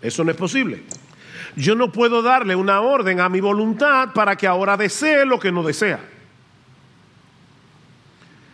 Eso 0.00 0.22
no 0.22 0.30
es 0.30 0.36
posible. 0.36 0.84
Yo 1.56 1.74
no 1.74 1.90
puedo 1.90 2.22
darle 2.22 2.54
una 2.54 2.80
orden 2.80 3.20
a 3.20 3.28
mi 3.28 3.40
voluntad 3.40 4.12
para 4.12 4.36
que 4.36 4.46
ahora 4.46 4.76
desee 4.76 5.26
lo 5.26 5.38
que 5.38 5.52
no 5.52 5.62
desea. 5.62 6.00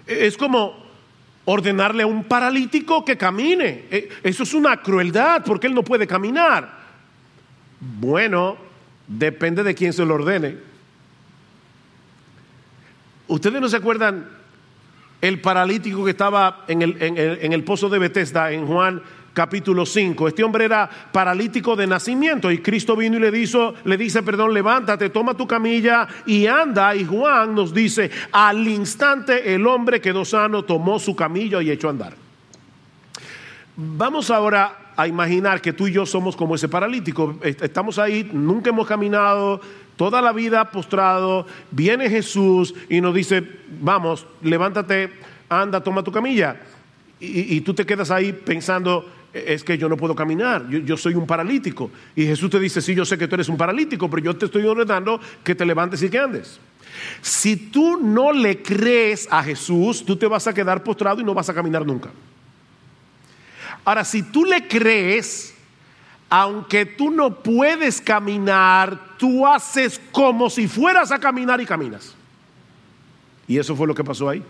Es 0.06 0.36
como 0.38 0.88
ordenarle 1.44 2.02
a 2.02 2.06
un 2.06 2.24
paralítico 2.24 3.04
que 3.04 3.16
camine. 3.16 3.84
E, 3.90 4.08
eso 4.22 4.42
es 4.42 4.54
una 4.54 4.78
crueldad 4.78 5.44
porque 5.44 5.66
él 5.66 5.74
no 5.74 5.82
puede 5.82 6.06
caminar. 6.06 6.87
Bueno, 7.80 8.56
depende 9.06 9.62
de 9.62 9.74
quién 9.74 9.92
se 9.92 10.04
lo 10.04 10.14
ordene. 10.14 10.56
¿Ustedes 13.28 13.60
no 13.60 13.68
se 13.68 13.76
acuerdan 13.76 14.26
el 15.20 15.40
paralítico 15.40 16.04
que 16.04 16.12
estaba 16.12 16.64
en 16.66 16.82
el, 16.82 17.64
pozo 17.64 17.88
de 17.88 17.98
Bethesda 17.98 18.50
en 18.52 18.66
Juan 18.66 19.02
capítulo 19.34 19.84
5? 19.84 20.28
Este 20.28 20.42
hombre 20.42 20.64
era 20.64 20.88
paralítico 21.12 21.76
de 21.76 21.86
nacimiento 21.86 22.50
y 22.50 22.58
Cristo 22.58 22.96
vino 22.96 23.18
y 23.18 23.20
le, 23.20 23.30
dijo, 23.30 23.74
le 23.84 23.96
dice, 23.96 24.22
perdón, 24.22 24.54
levántate, 24.54 25.10
toma 25.10 25.34
tu 25.34 25.46
camilla 25.46 26.08
y 26.26 26.46
anda. 26.46 26.96
Y 26.96 27.04
Juan 27.04 27.54
nos 27.54 27.74
dice, 27.74 28.10
al 28.32 28.66
instante 28.66 29.54
el 29.54 29.66
hombre 29.66 30.00
quedó 30.00 30.24
sano, 30.24 30.64
tomó 30.64 30.98
su 30.98 31.14
camilla 31.14 31.60
y 31.60 31.70
echó 31.70 31.88
a 31.88 31.90
andar. 31.90 32.14
Vamos 33.76 34.30
ahora 34.30 34.87
a 34.98 35.06
imaginar 35.06 35.62
que 35.62 35.72
tú 35.72 35.86
y 35.86 35.92
yo 35.92 36.04
somos 36.04 36.34
como 36.34 36.56
ese 36.56 36.68
paralítico. 36.68 37.38
Estamos 37.42 38.00
ahí, 38.00 38.28
nunca 38.32 38.70
hemos 38.70 38.88
caminado, 38.88 39.60
toda 39.96 40.20
la 40.20 40.32
vida 40.32 40.72
postrado. 40.72 41.46
Viene 41.70 42.10
Jesús 42.10 42.74
y 42.88 43.00
nos 43.00 43.14
dice, 43.14 43.44
vamos, 43.80 44.26
levántate, 44.42 45.12
anda, 45.48 45.80
toma 45.80 46.02
tu 46.02 46.10
camilla. 46.10 46.60
Y, 47.20 47.60
tú 47.60 47.74
te 47.74 47.86
quedas 47.86 48.10
ahí 48.10 48.32
pensando, 48.32 49.08
e, 49.32 49.54
es 49.54 49.62
que 49.62 49.78
yo 49.78 49.88
no 49.88 49.96
puedo 49.96 50.16
caminar, 50.16 50.68
yo, 50.68 50.80
yo, 50.80 50.96
soy 50.96 51.14
un 51.14 51.28
paralítico. 51.28 51.92
Y 52.16 52.26
Jesús 52.26 52.50
te 52.50 52.58
dice, 52.58 52.82
sí, 52.82 52.92
yo 52.96 53.04
sé 53.04 53.16
que 53.16 53.28
tú 53.28 53.36
eres 53.36 53.48
un 53.48 53.56
paralítico, 53.56 54.10
pero 54.10 54.24
yo 54.24 54.36
te 54.36 54.46
estoy 54.46 54.66
ordenando 54.66 55.20
que 55.44 55.54
te 55.54 55.64
levantes 55.64 56.02
y 56.02 56.10
que 56.10 56.18
andes. 56.18 56.58
Si 57.22 57.56
tú 57.56 58.00
no 58.02 58.32
le 58.32 58.62
crees 58.62 59.28
a 59.30 59.44
Jesús, 59.44 60.04
tú 60.04 60.16
te 60.16 60.26
vas 60.26 60.48
a 60.48 60.54
quedar 60.54 60.82
postrado 60.82 61.20
y 61.20 61.24
no 61.24 61.34
vas 61.34 61.48
a 61.48 61.54
caminar 61.54 61.86
nunca. 61.86 62.10
Ahora, 63.84 64.04
si 64.04 64.22
tú 64.22 64.44
le 64.44 64.68
crees, 64.68 65.54
aunque 66.30 66.84
tú 66.84 67.10
no 67.10 67.42
puedes 67.42 68.00
caminar, 68.00 69.16
tú 69.16 69.46
haces 69.46 70.00
como 70.12 70.50
si 70.50 70.68
fueras 70.68 71.10
a 71.10 71.18
caminar 71.18 71.60
y 71.60 71.66
caminas. 71.66 72.14
Y 73.46 73.58
eso 73.58 73.74
fue 73.74 73.86
lo 73.86 73.94
que 73.94 74.04
pasó 74.04 74.28
ahí. 74.28 74.42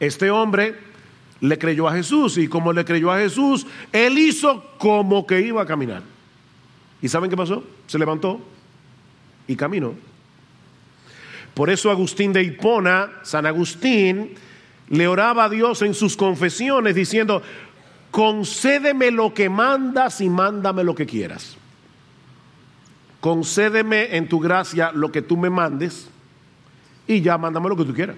Este 0.00 0.30
hombre 0.30 0.78
le 1.40 1.58
creyó 1.58 1.86
a 1.86 1.92
Jesús 1.92 2.38
y 2.38 2.48
como 2.48 2.72
le 2.72 2.84
creyó 2.84 3.12
a 3.12 3.18
Jesús, 3.18 3.66
él 3.92 4.18
hizo 4.18 4.64
como 4.78 5.26
que 5.26 5.40
iba 5.42 5.62
a 5.62 5.66
caminar. 5.66 6.02
¿Y 7.02 7.08
saben 7.08 7.28
qué 7.28 7.36
pasó? 7.36 7.62
Se 7.86 7.98
levantó 7.98 8.40
y 9.46 9.54
caminó. 9.54 9.94
Por 11.54 11.70
eso 11.70 11.90
Agustín 11.90 12.32
de 12.32 12.42
Hipona, 12.42 13.10
San 13.22 13.46
Agustín, 13.46 14.34
le 14.88 15.08
oraba 15.08 15.44
a 15.44 15.48
Dios 15.48 15.82
en 15.82 15.94
sus 15.94 16.16
confesiones 16.16 16.94
diciendo, 16.94 17.42
concédeme 18.10 19.10
lo 19.10 19.34
que 19.34 19.48
mandas 19.48 20.20
y 20.20 20.28
mándame 20.28 20.84
lo 20.84 20.94
que 20.94 21.06
quieras. 21.06 21.56
concédeme 23.20 24.16
en 24.16 24.28
tu 24.28 24.38
gracia 24.38 24.92
lo 24.92 25.10
que 25.10 25.20
tú 25.20 25.36
me 25.36 25.50
mandes 25.50 26.08
y 27.08 27.22
ya 27.22 27.36
mándame 27.38 27.68
lo 27.68 27.76
que 27.76 27.84
tú 27.84 27.92
quieras. 27.92 28.16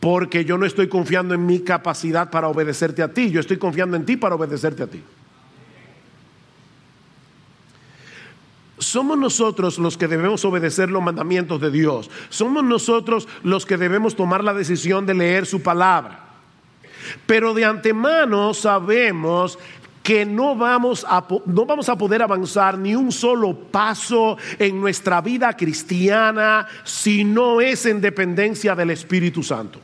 Porque 0.00 0.44
yo 0.44 0.58
no 0.58 0.66
estoy 0.66 0.88
confiando 0.88 1.32
en 1.34 1.46
mi 1.46 1.60
capacidad 1.60 2.28
para 2.28 2.48
obedecerte 2.48 3.02
a 3.02 3.12
ti, 3.12 3.30
yo 3.30 3.38
estoy 3.38 3.56
confiando 3.56 3.96
en 3.96 4.04
ti 4.04 4.16
para 4.16 4.34
obedecerte 4.34 4.82
a 4.82 4.86
ti. 4.88 5.00
Somos 8.78 9.16
nosotros 9.16 9.78
los 9.78 9.96
que 9.96 10.08
debemos 10.08 10.44
obedecer 10.44 10.90
los 10.90 11.02
mandamientos 11.02 11.60
de 11.60 11.70
Dios. 11.70 12.10
Somos 12.28 12.64
nosotros 12.64 13.28
los 13.42 13.66
que 13.66 13.76
debemos 13.76 14.16
tomar 14.16 14.42
la 14.42 14.54
decisión 14.54 15.06
de 15.06 15.14
leer 15.14 15.46
su 15.46 15.62
palabra. 15.62 16.24
Pero 17.26 17.54
de 17.54 17.64
antemano 17.64 18.52
sabemos 18.54 19.58
que 20.02 20.26
no 20.26 20.54
vamos, 20.54 21.06
a, 21.08 21.24
no 21.46 21.64
vamos 21.64 21.88
a 21.88 21.96
poder 21.96 22.22
avanzar 22.22 22.76
ni 22.76 22.94
un 22.94 23.10
solo 23.10 23.54
paso 23.54 24.36
en 24.58 24.78
nuestra 24.78 25.22
vida 25.22 25.56
cristiana 25.56 26.66
si 26.84 27.24
no 27.24 27.60
es 27.60 27.86
en 27.86 28.02
dependencia 28.02 28.74
del 28.74 28.90
Espíritu 28.90 29.42
Santo. 29.42 29.80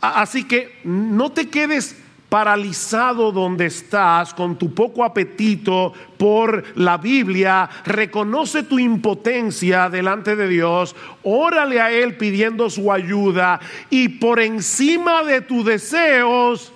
Así 0.00 0.46
que 0.46 0.80
no 0.84 1.30
te 1.30 1.48
quedes 1.48 1.96
paralizado 2.30 3.32
donde 3.32 3.66
estás 3.66 4.32
con 4.32 4.56
tu 4.56 4.72
poco 4.72 5.04
apetito 5.04 5.92
por 6.16 6.64
la 6.78 6.96
Biblia, 6.96 7.68
reconoce 7.84 8.62
tu 8.62 8.78
impotencia 8.78 9.90
delante 9.90 10.36
de 10.36 10.48
Dios, 10.48 10.94
órale 11.24 11.80
a 11.80 11.90
Él 11.90 12.16
pidiendo 12.16 12.70
su 12.70 12.92
ayuda 12.92 13.60
y 13.90 14.08
por 14.08 14.40
encima 14.40 15.24
de 15.24 15.40
tus 15.40 15.64
deseos, 15.64 16.72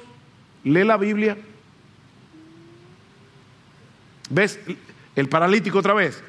lee 0.64 0.84
la 0.84 0.96
Biblia. 0.96 1.38
¿Ves? 4.30 4.58
El 5.14 5.28
paralítico 5.28 5.78
otra 5.78 5.94
vez. 5.94 6.23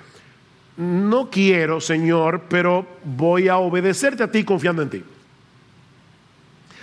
No 0.77 1.29
quiero, 1.31 1.81
Señor, 1.81 2.43
pero 2.49 2.85
voy 3.03 3.47
a 3.47 3.57
obedecerte 3.57 4.23
a 4.23 4.31
ti 4.31 4.43
confiando 4.43 4.81
en 4.83 4.89
ti. 4.89 5.03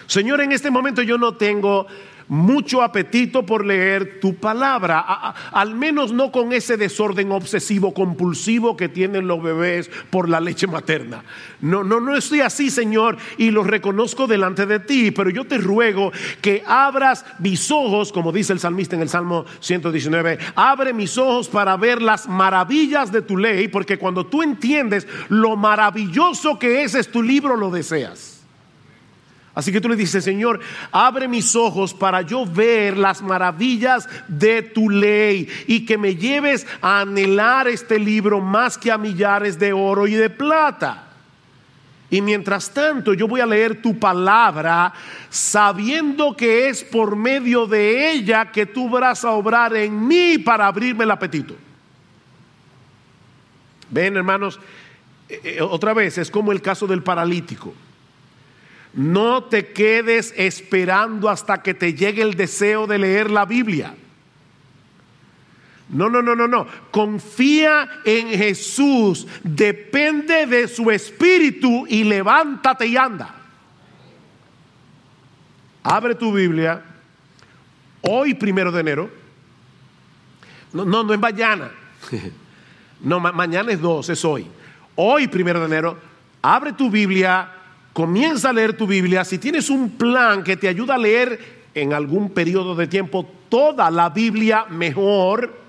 Señor, 0.06 0.40
en 0.40 0.52
este 0.52 0.70
momento 0.70 1.02
yo 1.02 1.18
no 1.18 1.36
tengo 1.36 1.86
mucho 2.28 2.82
apetito 2.82 3.44
por 3.44 3.64
leer 3.64 4.20
tu 4.20 4.36
palabra, 4.36 5.34
al 5.52 5.74
menos 5.74 6.12
no 6.12 6.32
con 6.32 6.52
ese 6.52 6.76
desorden 6.76 7.32
obsesivo 7.32 7.94
compulsivo 7.94 8.76
que 8.76 8.88
tienen 8.88 9.26
los 9.26 9.42
bebés 9.42 9.90
por 10.10 10.28
la 10.28 10.40
leche 10.40 10.66
materna. 10.66 11.24
No, 11.60 11.84
no, 11.84 12.00
no 12.00 12.16
estoy 12.16 12.40
así, 12.40 12.70
Señor, 12.70 13.16
y 13.38 13.50
lo 13.50 13.64
reconozco 13.64 14.26
delante 14.26 14.66
de 14.66 14.80
ti, 14.80 15.10
pero 15.10 15.30
yo 15.30 15.46
te 15.46 15.58
ruego 15.58 16.12
que 16.40 16.62
abras 16.66 17.24
mis 17.38 17.70
ojos, 17.70 18.12
como 18.12 18.32
dice 18.32 18.52
el 18.52 18.60
salmista 18.60 18.96
en 18.96 19.02
el 19.02 19.08
Salmo 19.08 19.44
119, 19.60 20.38
abre 20.54 20.92
mis 20.92 21.16
ojos 21.18 21.48
para 21.48 21.76
ver 21.76 22.02
las 22.02 22.28
maravillas 22.28 23.12
de 23.12 23.22
tu 23.22 23.36
ley, 23.36 23.68
porque 23.68 23.98
cuando 23.98 24.26
tú 24.26 24.42
entiendes 24.42 25.06
lo 25.28 25.56
maravilloso 25.56 26.58
que 26.58 26.82
es, 26.82 26.94
es 26.94 27.10
tu 27.10 27.22
libro, 27.22 27.56
lo 27.56 27.70
deseas. 27.70 28.31
Así 29.54 29.70
que 29.70 29.80
tú 29.82 29.88
le 29.88 29.96
dices, 29.96 30.24
Señor, 30.24 30.60
abre 30.90 31.28
mis 31.28 31.54
ojos 31.54 31.92
para 31.92 32.22
yo 32.22 32.46
ver 32.46 32.96
las 32.96 33.20
maravillas 33.20 34.08
de 34.26 34.62
tu 34.62 34.88
ley 34.88 35.46
y 35.66 35.84
que 35.84 35.98
me 35.98 36.16
lleves 36.16 36.66
a 36.80 37.00
anhelar 37.00 37.68
este 37.68 37.98
libro 37.98 38.40
más 38.40 38.78
que 38.78 38.90
a 38.90 38.96
millares 38.96 39.58
de 39.58 39.74
oro 39.74 40.06
y 40.06 40.14
de 40.14 40.30
plata. 40.30 41.08
Y 42.08 42.22
mientras 42.22 42.72
tanto 42.72 43.12
yo 43.12 43.28
voy 43.28 43.40
a 43.40 43.46
leer 43.46 43.80
tu 43.82 43.98
palabra 43.98 44.92
sabiendo 45.28 46.34
que 46.34 46.68
es 46.68 46.82
por 46.82 47.16
medio 47.16 47.66
de 47.66 48.10
ella 48.10 48.50
que 48.50 48.64
tú 48.66 48.88
vas 48.88 49.24
a 49.24 49.32
obrar 49.32 49.76
en 49.76 50.06
mí 50.06 50.38
para 50.38 50.66
abrirme 50.66 51.04
el 51.04 51.10
apetito. 51.10 51.56
Ven 53.90 54.16
hermanos, 54.16 54.58
eh, 55.28 55.40
eh, 55.44 55.62
otra 55.62 55.92
vez 55.92 56.16
es 56.16 56.30
como 56.30 56.52
el 56.52 56.62
caso 56.62 56.86
del 56.86 57.02
paralítico. 57.02 57.74
No 58.94 59.44
te 59.44 59.72
quedes 59.72 60.34
esperando 60.36 61.28
hasta 61.28 61.62
que 61.62 61.72
te 61.72 61.94
llegue 61.94 62.22
el 62.22 62.34
deseo 62.34 62.86
de 62.86 62.98
leer 62.98 63.30
la 63.30 63.46
Biblia. 63.46 63.94
No, 65.88 66.08
no, 66.08 66.22
no, 66.22 66.34
no, 66.34 66.46
no. 66.46 66.66
Confía 66.90 67.88
en 68.04 68.28
Jesús. 68.28 69.26
Depende 69.42 70.46
de 70.46 70.68
su 70.68 70.90
espíritu 70.90 71.86
y 71.86 72.04
levántate 72.04 72.86
y 72.86 72.96
anda. 72.96 73.34
Abre 75.82 76.14
tu 76.14 76.32
Biblia. 76.32 76.82
Hoy, 78.02 78.34
primero 78.34 78.72
de 78.72 78.80
enero. 78.80 79.10
No, 80.72 80.84
no, 80.84 81.02
no 81.02 81.14
es 81.14 81.20
mañana. 81.20 81.70
No, 83.04 83.18
mañana 83.18 83.72
es 83.72 83.80
dos, 83.80 84.08
es 84.10 84.24
hoy. 84.24 84.46
Hoy, 84.94 85.26
primero 85.26 85.58
de 85.58 85.66
enero. 85.66 85.98
Abre 86.40 86.72
tu 86.72 86.88
Biblia 86.88 87.50
comienza 87.92 88.50
a 88.50 88.52
leer 88.52 88.76
tu 88.76 88.86
Biblia, 88.86 89.24
si 89.24 89.38
tienes 89.38 89.70
un 89.70 89.90
plan 89.90 90.42
que 90.42 90.56
te 90.56 90.68
ayuda 90.68 90.94
a 90.94 90.98
leer 90.98 91.62
en 91.74 91.92
algún 91.92 92.30
periodo 92.30 92.74
de 92.74 92.86
tiempo 92.86 93.28
toda 93.48 93.90
la 93.90 94.10
Biblia 94.10 94.66
mejor, 94.68 95.60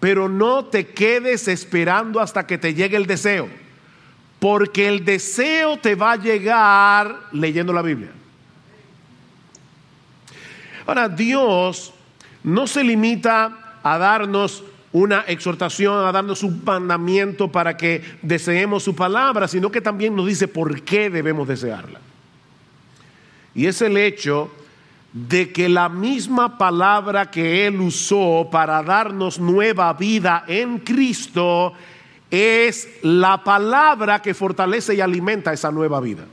pero 0.00 0.28
no 0.28 0.64
te 0.64 0.88
quedes 0.88 1.48
esperando 1.48 2.20
hasta 2.20 2.46
que 2.46 2.58
te 2.58 2.74
llegue 2.74 2.96
el 2.96 3.06
deseo, 3.06 3.48
porque 4.38 4.86
el 4.86 5.04
deseo 5.04 5.76
te 5.76 5.94
va 5.94 6.12
a 6.12 6.16
llegar 6.16 7.16
leyendo 7.32 7.72
la 7.72 7.82
Biblia. 7.82 8.10
Ahora, 10.86 11.08
Dios 11.08 11.92
no 12.42 12.66
se 12.66 12.82
limita 12.84 13.80
a 13.82 13.98
darnos 13.98 14.64
una 14.92 15.20
exhortación 15.22 16.06
a 16.06 16.12
darnos 16.12 16.42
un 16.42 16.62
mandamiento 16.64 17.52
para 17.52 17.76
que 17.76 18.02
deseemos 18.22 18.82
su 18.82 18.94
palabra, 18.94 19.48
sino 19.48 19.70
que 19.70 19.80
también 19.80 20.16
nos 20.16 20.26
dice 20.26 20.48
por 20.48 20.82
qué 20.82 21.10
debemos 21.10 21.46
desearla. 21.46 22.00
Y 23.54 23.66
es 23.66 23.82
el 23.82 23.96
hecho 23.96 24.50
de 25.12 25.52
que 25.52 25.68
la 25.68 25.88
misma 25.88 26.58
palabra 26.58 27.30
que 27.30 27.66
Él 27.66 27.80
usó 27.80 28.48
para 28.50 28.82
darnos 28.82 29.38
nueva 29.38 29.92
vida 29.94 30.44
en 30.46 30.78
Cristo 30.78 31.72
es 32.30 32.88
la 33.02 33.42
palabra 33.42 34.20
que 34.20 34.34
fortalece 34.34 34.94
y 34.94 35.00
alimenta 35.00 35.52
esa 35.52 35.70
nueva 35.70 36.00
vida. 36.00 36.24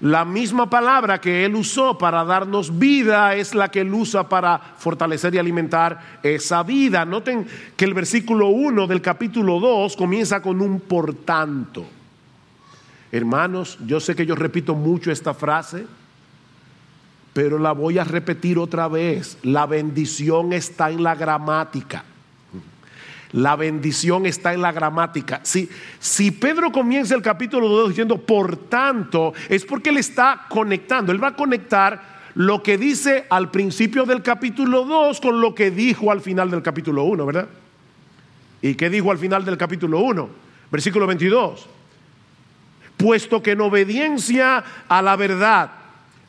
La 0.00 0.24
misma 0.24 0.70
palabra 0.70 1.20
que 1.20 1.44
Él 1.44 1.54
usó 1.54 1.98
para 1.98 2.24
darnos 2.24 2.78
vida 2.78 3.34
es 3.34 3.54
la 3.54 3.70
que 3.70 3.82
Él 3.82 3.92
usa 3.92 4.28
para 4.28 4.58
fortalecer 4.58 5.34
y 5.34 5.38
alimentar 5.38 6.18
esa 6.22 6.62
vida. 6.62 7.04
Noten 7.04 7.46
que 7.76 7.84
el 7.84 7.92
versículo 7.92 8.48
1 8.48 8.86
del 8.86 9.02
capítulo 9.02 9.60
2 9.60 9.96
comienza 9.96 10.40
con 10.40 10.62
un 10.62 10.80
por 10.80 11.14
tanto. 11.14 11.86
Hermanos, 13.12 13.78
yo 13.86 14.00
sé 14.00 14.14
que 14.14 14.24
yo 14.24 14.34
repito 14.36 14.74
mucho 14.74 15.10
esta 15.10 15.34
frase, 15.34 15.84
pero 17.34 17.58
la 17.58 17.72
voy 17.72 17.98
a 17.98 18.04
repetir 18.04 18.58
otra 18.58 18.88
vez. 18.88 19.36
La 19.42 19.66
bendición 19.66 20.54
está 20.54 20.90
en 20.90 21.02
la 21.02 21.14
gramática. 21.14 22.04
La 23.32 23.54
bendición 23.54 24.26
está 24.26 24.52
en 24.52 24.62
la 24.62 24.72
gramática. 24.72 25.40
Si, 25.44 25.68
si 26.00 26.32
Pedro 26.32 26.72
comienza 26.72 27.14
el 27.14 27.22
capítulo 27.22 27.68
2 27.68 27.90
diciendo 27.90 28.18
por 28.18 28.56
tanto, 28.56 29.32
es 29.48 29.64
porque 29.64 29.90
él 29.90 29.98
está 29.98 30.46
conectando. 30.48 31.12
Él 31.12 31.22
va 31.22 31.28
a 31.28 31.36
conectar 31.36 32.20
lo 32.34 32.62
que 32.62 32.76
dice 32.76 33.26
al 33.30 33.50
principio 33.50 34.04
del 34.04 34.22
capítulo 34.22 34.84
2 34.84 35.20
con 35.20 35.40
lo 35.40 35.54
que 35.54 35.70
dijo 35.70 36.10
al 36.10 36.20
final 36.20 36.50
del 36.50 36.62
capítulo 36.62 37.04
1, 37.04 37.26
¿verdad? 37.26 37.48
¿Y 38.62 38.74
qué 38.74 38.90
dijo 38.90 39.10
al 39.10 39.18
final 39.18 39.44
del 39.44 39.56
capítulo 39.56 40.00
1? 40.00 40.28
Versículo 40.70 41.06
22. 41.06 41.66
Puesto 42.96 43.42
que 43.42 43.52
en 43.52 43.60
obediencia 43.60 44.64
a 44.88 45.02
la 45.02 45.16
verdad 45.16 45.70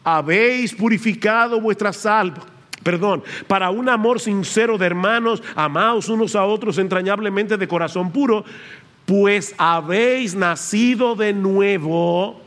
habéis 0.04 0.74
purificado 0.74 1.60
vuestras 1.60 2.06
almas 2.06 2.46
perdón, 2.84 3.24
para 3.48 3.70
un 3.70 3.89
amor 3.89 4.20
sincero 4.20 4.78
de 4.78 4.86
hermanos, 4.86 5.44
amados 5.56 6.10
unos 6.10 6.36
a 6.36 6.46
otros 6.46 6.78
entrañablemente 6.78 7.58
de 7.58 7.67
corazón 7.67 8.12
puro, 8.12 8.44
pues 9.06 9.54
habéis 9.58 10.36
nacido 10.36 11.15
de 11.15 11.34
nuevo, 11.34 12.41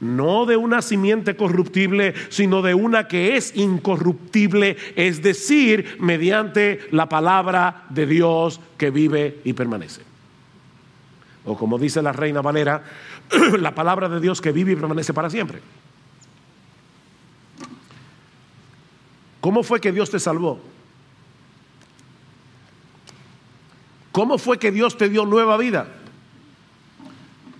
no 0.00 0.44
de 0.46 0.56
una 0.56 0.82
simiente 0.82 1.36
corruptible, 1.36 2.14
sino 2.28 2.62
de 2.62 2.74
una 2.74 3.08
que 3.08 3.36
es 3.36 3.56
incorruptible, 3.56 4.76
es 4.96 5.22
decir, 5.22 5.96
mediante 6.00 6.80
la 6.90 7.08
palabra 7.08 7.84
de 7.90 8.06
Dios 8.06 8.60
que 8.76 8.90
vive 8.90 9.38
y 9.44 9.52
permanece. 9.52 10.02
O 11.44 11.56
como 11.56 11.78
dice 11.78 12.02
la 12.02 12.12
reina 12.12 12.42
Valera, 12.42 12.82
la 13.58 13.74
palabra 13.74 14.08
de 14.08 14.20
Dios 14.20 14.40
que 14.40 14.52
vive 14.52 14.72
y 14.72 14.76
permanece 14.76 15.14
para 15.14 15.30
siempre. 15.30 15.60
¿Cómo 19.44 19.62
fue 19.62 19.78
que 19.78 19.92
Dios 19.92 20.08
te 20.08 20.18
salvó? 20.18 20.58
¿Cómo 24.10 24.38
fue 24.38 24.58
que 24.58 24.72
Dios 24.72 24.96
te 24.96 25.10
dio 25.10 25.26
nueva 25.26 25.58
vida? 25.58 25.86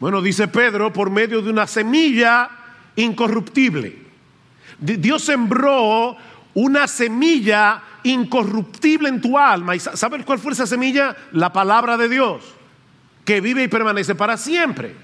Bueno, 0.01 0.23
dice 0.23 0.49
Pedro, 0.49 0.95
por 0.95 1.11
medio 1.11 1.43
de 1.43 1.51
una 1.51 1.67
semilla 1.67 2.49
incorruptible. 2.97 3.99
Dios 4.79 5.25
sembró 5.25 6.17
una 6.55 6.89
semilla 6.89 7.83
incorruptible 8.03 9.11
en 9.11 9.21
tu 9.21 9.37
alma. 9.37 9.77
¿Y 9.77 9.81
sabes 9.81 10.25
cuál 10.25 10.39
fue 10.39 10.53
esa 10.53 10.67
semilla? 10.67 11.15
La 11.33 11.53
palabra 11.53 11.99
de 11.99 12.09
Dios, 12.09 12.45
que 13.27 13.43
vive 13.43 13.63
y 13.63 13.69
permanece 13.69 14.15
para 14.15 14.39
siempre. 14.39 15.04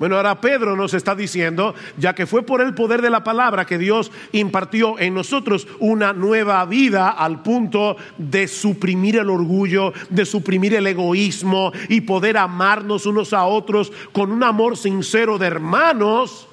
Bueno, 0.00 0.16
ahora 0.16 0.40
Pedro 0.40 0.76
nos 0.76 0.94
está 0.94 1.14
diciendo, 1.14 1.74
ya 1.98 2.14
que 2.14 2.26
fue 2.26 2.42
por 2.42 2.62
el 2.62 2.72
poder 2.72 3.02
de 3.02 3.10
la 3.10 3.22
palabra 3.22 3.66
que 3.66 3.76
Dios 3.76 4.10
impartió 4.32 4.98
en 4.98 5.12
nosotros 5.12 5.68
una 5.78 6.14
nueva 6.14 6.64
vida 6.64 7.10
al 7.10 7.42
punto 7.42 7.98
de 8.16 8.48
suprimir 8.48 9.18
el 9.18 9.28
orgullo, 9.28 9.92
de 10.08 10.24
suprimir 10.24 10.72
el 10.74 10.86
egoísmo 10.86 11.70
y 11.90 12.00
poder 12.00 12.38
amarnos 12.38 13.04
unos 13.04 13.34
a 13.34 13.44
otros 13.44 13.92
con 14.12 14.32
un 14.32 14.42
amor 14.42 14.78
sincero 14.78 15.36
de 15.36 15.48
hermanos, 15.48 16.48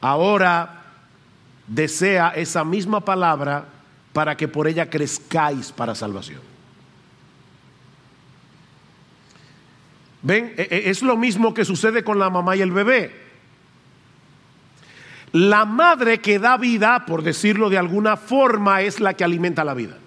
ahora 0.00 0.82
desea 1.66 2.30
esa 2.30 2.64
misma 2.64 3.04
palabra 3.04 3.66
para 4.14 4.34
que 4.34 4.48
por 4.48 4.66
ella 4.66 4.88
crezcáis 4.88 5.72
para 5.72 5.94
salvación. 5.94 6.53
Ven, 10.24 10.54
e, 10.56 10.68
e, 10.70 10.90
es 10.90 11.02
lo 11.02 11.16
mismo 11.16 11.52
que 11.54 11.64
sucede 11.64 12.02
con 12.02 12.18
la 12.18 12.30
mamá 12.30 12.56
y 12.56 12.62
el 12.62 12.72
bebé. 12.72 13.12
La 15.32 15.64
madre 15.66 16.20
que 16.20 16.38
da 16.38 16.56
vida, 16.56 17.04
por 17.06 17.22
decirlo 17.22 17.68
de 17.68 17.76
alguna 17.76 18.16
forma, 18.16 18.80
es 18.80 19.00
la 19.00 19.14
que 19.14 19.24
alimenta 19.24 19.64
la 19.64 19.74
vida. 19.74 19.98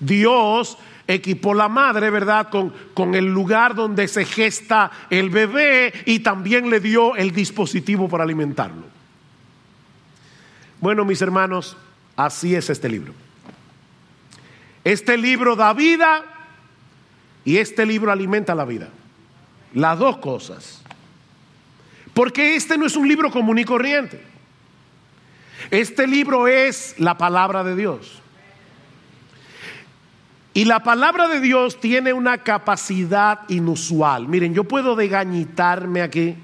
Dios 0.00 0.78
equipó 1.06 1.52
la 1.52 1.68
madre, 1.68 2.10
¿verdad?, 2.10 2.48
con, 2.48 2.72
con, 2.94 3.14
el 3.14 3.26
lugar 3.26 3.74
donde 3.74 4.08
se 4.08 4.24
gesta 4.24 4.90
el 5.10 5.30
bebé 5.30 5.92
y 6.06 6.20
también 6.20 6.70
le 6.70 6.80
dio 6.80 7.16
el 7.16 7.32
dispositivo 7.32 8.08
para 8.08 8.24
alimentarlo. 8.24 8.84
Bueno, 10.80 11.04
mis 11.04 11.20
hermanos, 11.20 11.76
así 12.16 12.54
es 12.54 12.70
este 12.70 12.88
libro. 12.88 13.12
Este 14.84 15.16
libro 15.16 15.56
da 15.56 15.72
vida 15.74 16.22
y 17.44 17.56
este 17.58 17.84
libro 17.84 18.12
alimenta 18.12 18.54
la 18.54 18.64
vida. 18.64 18.88
Las 19.74 19.98
dos 19.98 20.18
cosas. 20.18 20.82
Porque 22.14 22.56
este 22.56 22.76
no 22.78 22.86
es 22.86 22.96
un 22.96 23.06
libro 23.06 23.30
común 23.30 23.58
y 23.58 23.64
corriente. 23.64 24.20
Este 25.70 26.06
libro 26.06 26.48
es 26.48 26.94
la 26.98 27.18
palabra 27.18 27.62
de 27.64 27.76
Dios. 27.76 28.22
Y 30.54 30.64
la 30.64 30.82
palabra 30.82 31.28
de 31.28 31.40
Dios 31.40 31.80
tiene 31.80 32.12
una 32.12 32.38
capacidad 32.38 33.40
inusual. 33.48 34.26
Miren, 34.26 34.54
yo 34.54 34.64
puedo 34.64 34.96
degañitarme 34.96 36.02
aquí 36.02 36.34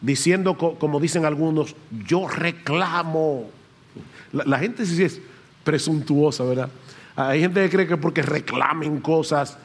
diciendo, 0.00 0.56
como 0.56 0.98
dicen 0.98 1.24
algunos, 1.24 1.76
yo 2.06 2.26
reclamo. 2.26 3.50
La, 4.32 4.58
gente 4.58 4.84
sí 4.86 5.02
es 5.02 5.20
presuntuosa, 5.62 6.44
¿verdad? 6.44 6.68
Hay 7.14 7.40
gente 7.40 7.62
que 7.62 7.70
cree 7.70 7.86
que 7.86 7.96
porque 7.96 8.22
reclamen 8.22 9.00
cosas. 9.00 9.56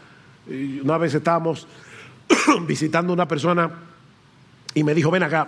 Una 0.84 0.98
vez 0.98 1.14
estábamos 1.14 1.68
visitando 2.68 3.14
una 3.14 3.28
persona 3.28 3.72
y 4.74 4.84
me 4.84 4.94
dijo, 4.94 5.12
ven 5.12 5.24
acá. 5.24 5.48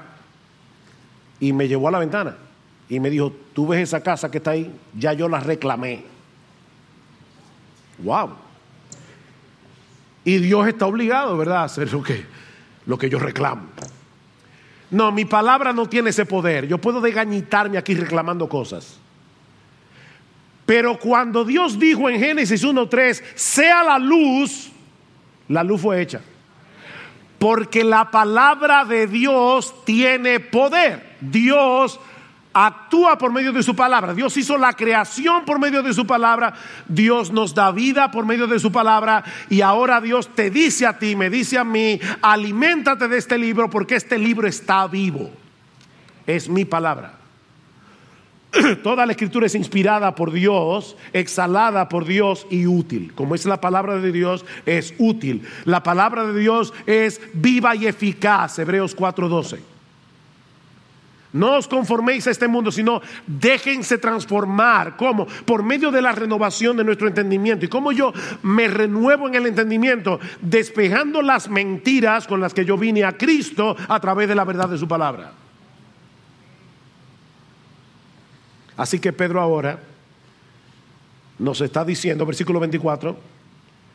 Y 1.39 1.51
me 1.53 1.67
llevó 1.67 1.89
a 1.89 1.91
la 1.91 1.99
ventana 1.99 2.37
y 2.89 2.99
me 2.99 3.09
dijo, 3.09 3.33
tú 3.53 3.67
ves 3.67 3.81
esa 3.81 4.01
casa 4.01 4.29
que 4.29 4.37
está 4.37 4.51
ahí, 4.51 4.71
ya 4.97 5.13
yo 5.13 5.27
la 5.27 5.39
reclamé. 5.39 6.03
Wow. 7.99 8.31
Y 10.23 10.37
Dios 10.37 10.67
está 10.67 10.85
obligado, 10.85 11.37
¿verdad?, 11.37 11.57
a 11.57 11.63
hacer 11.63 11.91
lo 11.91 12.03
que, 12.03 12.25
lo 12.85 12.97
que 12.97 13.09
yo 13.09 13.19
reclamo. 13.19 13.63
No, 14.91 15.11
mi 15.11 15.25
palabra 15.25 15.73
no 15.73 15.87
tiene 15.87 16.11
ese 16.11 16.25
poder. 16.25 16.67
Yo 16.67 16.77
puedo 16.77 17.01
degañitarme 17.01 17.77
aquí 17.77 17.95
reclamando 17.95 18.47
cosas. 18.47 18.97
Pero 20.65 20.97
cuando 20.97 21.43
Dios 21.43 21.79
dijo 21.79 22.09
en 22.09 22.19
Génesis 22.19 22.63
1.3, 22.63 23.21
sea 23.35 23.83
la 23.83 23.99
luz, 23.99 24.71
la 25.47 25.63
luz 25.63 25.81
fue 25.81 26.01
hecha. 26.01 26.21
Porque 27.45 27.83
la 27.83 28.09
palabra 28.09 28.85
de 28.85 29.05
Dios 29.05 29.85
tiene 29.85 30.39
poder. 30.39 31.15
Dios 31.21 31.99
actúa 32.51 33.19
por 33.19 33.31
medio 33.31 33.53
de 33.53 33.61
su 33.61 33.75
palabra. 33.75 34.15
Dios 34.15 34.35
hizo 34.35 34.57
la 34.57 34.73
creación 34.73 35.45
por 35.45 35.59
medio 35.59 35.83
de 35.83 35.93
su 35.93 36.07
palabra. 36.07 36.55
Dios 36.87 37.31
nos 37.31 37.53
da 37.53 37.69
vida 37.69 38.09
por 38.09 38.25
medio 38.25 38.47
de 38.47 38.57
su 38.57 38.71
palabra. 38.71 39.23
Y 39.47 39.61
ahora 39.61 40.01
Dios 40.01 40.33
te 40.33 40.49
dice 40.49 40.87
a 40.87 40.97
ti, 40.97 41.15
me 41.15 41.29
dice 41.29 41.59
a 41.59 41.63
mí, 41.63 41.99
aliméntate 42.23 43.07
de 43.07 43.19
este 43.19 43.37
libro 43.37 43.69
porque 43.69 43.93
este 43.93 44.17
libro 44.17 44.47
está 44.47 44.87
vivo. 44.87 45.29
Es 46.25 46.49
mi 46.49 46.65
palabra. 46.65 47.14
Toda 48.83 49.05
la 49.05 49.13
escritura 49.13 49.45
es 49.45 49.55
inspirada 49.55 50.15
por 50.15 50.31
Dios, 50.31 50.95
exhalada 51.13 51.89
por 51.89 52.05
Dios 52.05 52.47
y 52.49 52.67
útil. 52.67 53.13
Como 53.13 53.35
es 53.35 53.45
la 53.45 53.61
palabra 53.61 53.97
de 53.97 54.11
Dios, 54.11 54.45
es 54.65 54.93
útil. 54.97 55.43
La 55.65 55.83
palabra 55.83 56.25
de 56.25 56.39
Dios 56.39 56.73
es 56.85 57.21
viva 57.33 57.75
y 57.75 57.87
eficaz, 57.87 58.59
Hebreos 58.59 58.95
4:12. 58.95 59.59
No 61.35 61.57
os 61.57 61.67
conforméis 61.67 62.27
a 62.27 62.31
este 62.31 62.47
mundo, 62.47 62.71
sino 62.71 63.01
déjense 63.27 63.97
transformar. 63.97 64.95
¿Cómo? 64.95 65.27
Por 65.43 65.63
medio 65.63 65.91
de 65.91 66.01
la 66.01 66.13
renovación 66.13 66.77
de 66.77 66.85
nuestro 66.85 67.09
entendimiento. 67.09 67.65
¿Y 67.65 67.67
cómo 67.67 67.91
yo 67.91 68.13
me 68.41 68.69
renuevo 68.69 69.27
en 69.27 69.35
el 69.35 69.45
entendimiento? 69.45 70.17
Despejando 70.39 71.21
las 71.21 71.49
mentiras 71.49 72.25
con 72.25 72.39
las 72.39 72.53
que 72.53 72.63
yo 72.63 72.77
vine 72.77 73.03
a 73.03 73.17
Cristo 73.17 73.75
a 73.89 73.99
través 73.99 74.29
de 74.29 74.35
la 74.35 74.45
verdad 74.45 74.69
de 74.69 74.77
su 74.77 74.87
palabra. 74.87 75.44
Así 78.77 78.99
que 78.99 79.13
Pedro 79.13 79.41
ahora 79.41 79.79
nos 81.39 81.61
está 81.61 81.83
diciendo, 81.83 82.25
versículo 82.25 82.59
24, 82.59 83.17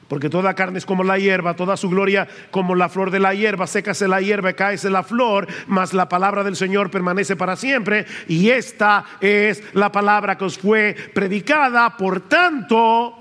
porque 0.09 0.29
toda 0.29 0.55
carne 0.55 0.79
es 0.79 0.87
como 0.87 1.05
la 1.05 1.19
hierba, 1.19 1.55
toda 1.55 1.77
su 1.77 1.89
gloria 1.89 2.27
como 2.51 2.75
la 2.75 2.89
flor 2.89 3.11
de 3.11 3.21
la 3.21 3.33
hierba, 3.33 3.67
sécase 3.67 4.09
la 4.09 4.21
hierba, 4.21 4.53
cáese 4.55 4.91
la 4.91 5.05
flor, 5.05 5.47
mas 5.69 5.95
la 5.95 6.09
palabra 6.09 6.43
del 6.43 6.57
Señor 6.57 6.91
permanece 6.91 7.37
para 7.37 7.55
siempre, 7.57 8.07
y 8.27 8.51
esta 8.51 9.05
es 9.21 9.63
la 9.73 9.93
palabra 9.93 10.37
que 10.37 10.45
os 10.45 10.59
fue 10.59 10.97
predicada, 11.15 11.97
por 11.97 12.23
tanto, 12.23 13.15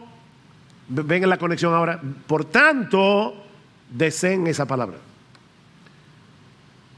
ven 0.88 1.24
en 1.24 1.30
la 1.30 1.38
conexión 1.38 1.74
ahora, 1.74 2.02
por 2.26 2.46
tanto, 2.46 3.46
deseen 3.90 4.48
esa 4.48 4.66
palabra. 4.66 4.98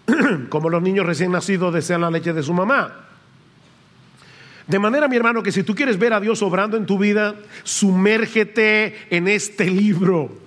Como 0.49 0.69
los 0.69 0.81
niños 0.81 1.05
recién 1.05 1.31
nacidos 1.31 1.73
desean 1.73 2.01
la 2.01 2.11
leche 2.11 2.33
de 2.33 2.43
su 2.43 2.53
mamá. 2.53 3.10
De 4.67 4.79
manera, 4.79 5.07
mi 5.07 5.15
hermano, 5.15 5.43
que 5.43 5.51
si 5.51 5.63
tú 5.63 5.75
quieres 5.75 5.97
ver 5.97 6.13
a 6.13 6.19
Dios 6.19 6.41
obrando 6.41 6.77
en 6.77 6.85
tu 6.85 6.97
vida, 6.97 7.35
sumérgete 7.63 9.07
en 9.09 9.27
este 9.27 9.65
libro. 9.65 10.37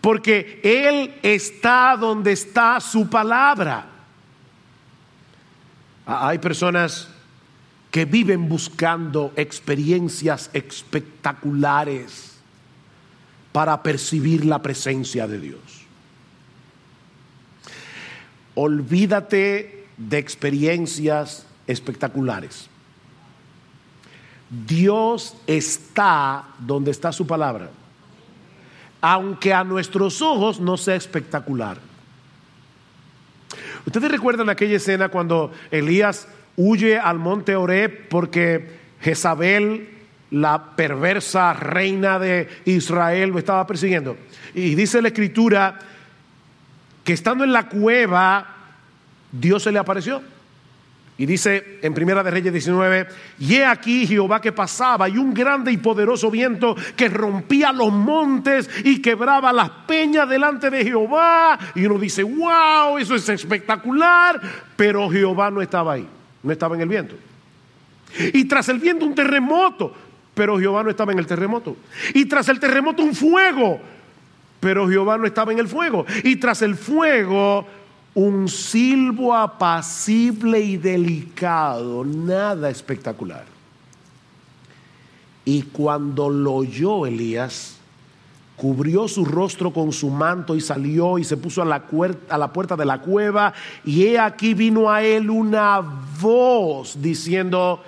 Porque 0.00 0.60
Él 0.62 1.14
está 1.22 1.96
donde 1.98 2.32
está 2.32 2.80
su 2.80 3.08
palabra. 3.10 3.86
Ah, 6.06 6.28
hay 6.28 6.38
personas 6.38 7.08
que 7.90 8.04
viven 8.04 8.48
buscando 8.48 9.32
experiencias 9.36 10.50
espectaculares 10.52 12.36
para 13.52 13.82
percibir 13.82 14.44
la 14.44 14.62
presencia 14.62 15.26
de 15.26 15.40
Dios. 15.40 15.60
Olvídate 18.54 19.86
de 19.96 20.18
experiencias 20.18 21.46
espectaculares. 21.66 22.68
Dios 24.48 25.36
está 25.46 26.44
donde 26.58 26.90
está 26.90 27.12
su 27.12 27.26
palabra, 27.26 27.70
aunque 29.00 29.52
a 29.52 29.64
nuestros 29.64 30.22
ojos 30.22 30.60
no 30.60 30.76
sea 30.76 30.94
espectacular. 30.94 31.78
Ustedes 33.84 34.10
recuerdan 34.10 34.48
aquella 34.48 34.76
escena 34.76 35.08
cuando 35.08 35.52
Elías 35.70 36.28
huye 36.56 36.98
al 36.98 37.18
monte 37.18 37.54
Oreb 37.56 38.08
porque 38.08 38.78
Jezabel, 39.00 39.90
la 40.30 40.74
perversa 40.74 41.52
reina 41.52 42.18
de 42.18 42.48
Israel, 42.64 43.30
lo 43.30 43.38
estaba 43.38 43.66
persiguiendo. 43.66 44.16
Y 44.54 44.74
dice 44.74 45.02
la 45.02 45.08
escritura 45.08 45.78
que 47.04 47.12
estando 47.12 47.44
en 47.44 47.52
la 47.52 47.68
cueva, 47.68 48.46
Dios 49.30 49.62
se 49.62 49.70
le 49.70 49.78
apareció. 49.78 50.22
Y 51.18 51.24
dice 51.24 51.78
en 51.80 51.94
Primera 51.94 52.22
de 52.22 52.30
Reyes 52.30 52.52
19, 52.52 53.06
y 53.38 53.54
he 53.54 53.64
aquí 53.64 54.06
Jehová 54.06 54.38
que 54.40 54.52
pasaba 54.52 55.08
y 55.08 55.16
un 55.16 55.32
grande 55.32 55.72
y 55.72 55.78
poderoso 55.78 56.30
viento 56.30 56.76
que 56.94 57.08
rompía 57.08 57.72
los 57.72 57.90
montes 57.90 58.68
y 58.84 59.00
quebraba 59.00 59.50
las 59.50 59.70
peñas 59.86 60.28
delante 60.28 60.68
de 60.68 60.84
Jehová. 60.84 61.58
Y 61.74 61.86
uno 61.86 61.98
dice, 61.98 62.22
wow, 62.22 62.98
eso 62.98 63.14
es 63.14 63.26
espectacular, 63.30 64.40
pero 64.76 65.08
Jehová 65.08 65.50
no 65.50 65.62
estaba 65.62 65.94
ahí, 65.94 66.06
no 66.42 66.52
estaba 66.52 66.74
en 66.74 66.82
el 66.82 66.88
viento. 66.88 67.14
Y 68.34 68.44
tras 68.44 68.68
el 68.68 68.78
viento 68.78 69.06
un 69.06 69.14
terremoto, 69.14 69.94
pero 70.34 70.58
Jehová 70.58 70.82
no 70.82 70.90
estaba 70.90 71.12
en 71.12 71.18
el 71.18 71.26
terremoto. 71.26 71.78
Y 72.12 72.26
tras 72.26 72.50
el 72.50 72.60
terremoto 72.60 73.02
un 73.02 73.14
fuego, 73.14 73.80
pero 74.60 74.86
Jehová 74.86 75.16
no 75.16 75.26
estaba 75.26 75.52
en 75.52 75.60
el 75.60 75.68
fuego. 75.68 76.04
Y 76.24 76.36
tras 76.36 76.60
el 76.60 76.76
fuego 76.76 77.66
un 78.16 78.48
silbo 78.48 79.34
apacible 79.34 80.58
y 80.58 80.78
delicado, 80.78 82.02
nada 82.02 82.70
espectacular. 82.70 83.44
Y 85.44 85.60
cuando 85.64 86.30
lo 86.30 86.54
oyó 86.54 87.04
Elías, 87.04 87.76
cubrió 88.56 89.06
su 89.06 89.26
rostro 89.26 89.70
con 89.70 89.92
su 89.92 90.08
manto 90.08 90.56
y 90.56 90.62
salió 90.62 91.18
y 91.18 91.24
se 91.24 91.36
puso 91.36 91.60
a 91.60 91.66
la, 91.66 91.82
puerta 91.86 92.74
de 92.74 92.86
la 92.86 93.02
cueva. 93.02 93.52
Y 93.84 94.04
he 94.04 94.18
aquí 94.18 94.54
vino 94.54 94.90
a 94.90 95.02
él 95.02 95.28
una 95.28 95.82
voz 96.18 97.00
diciendo, 97.02 97.82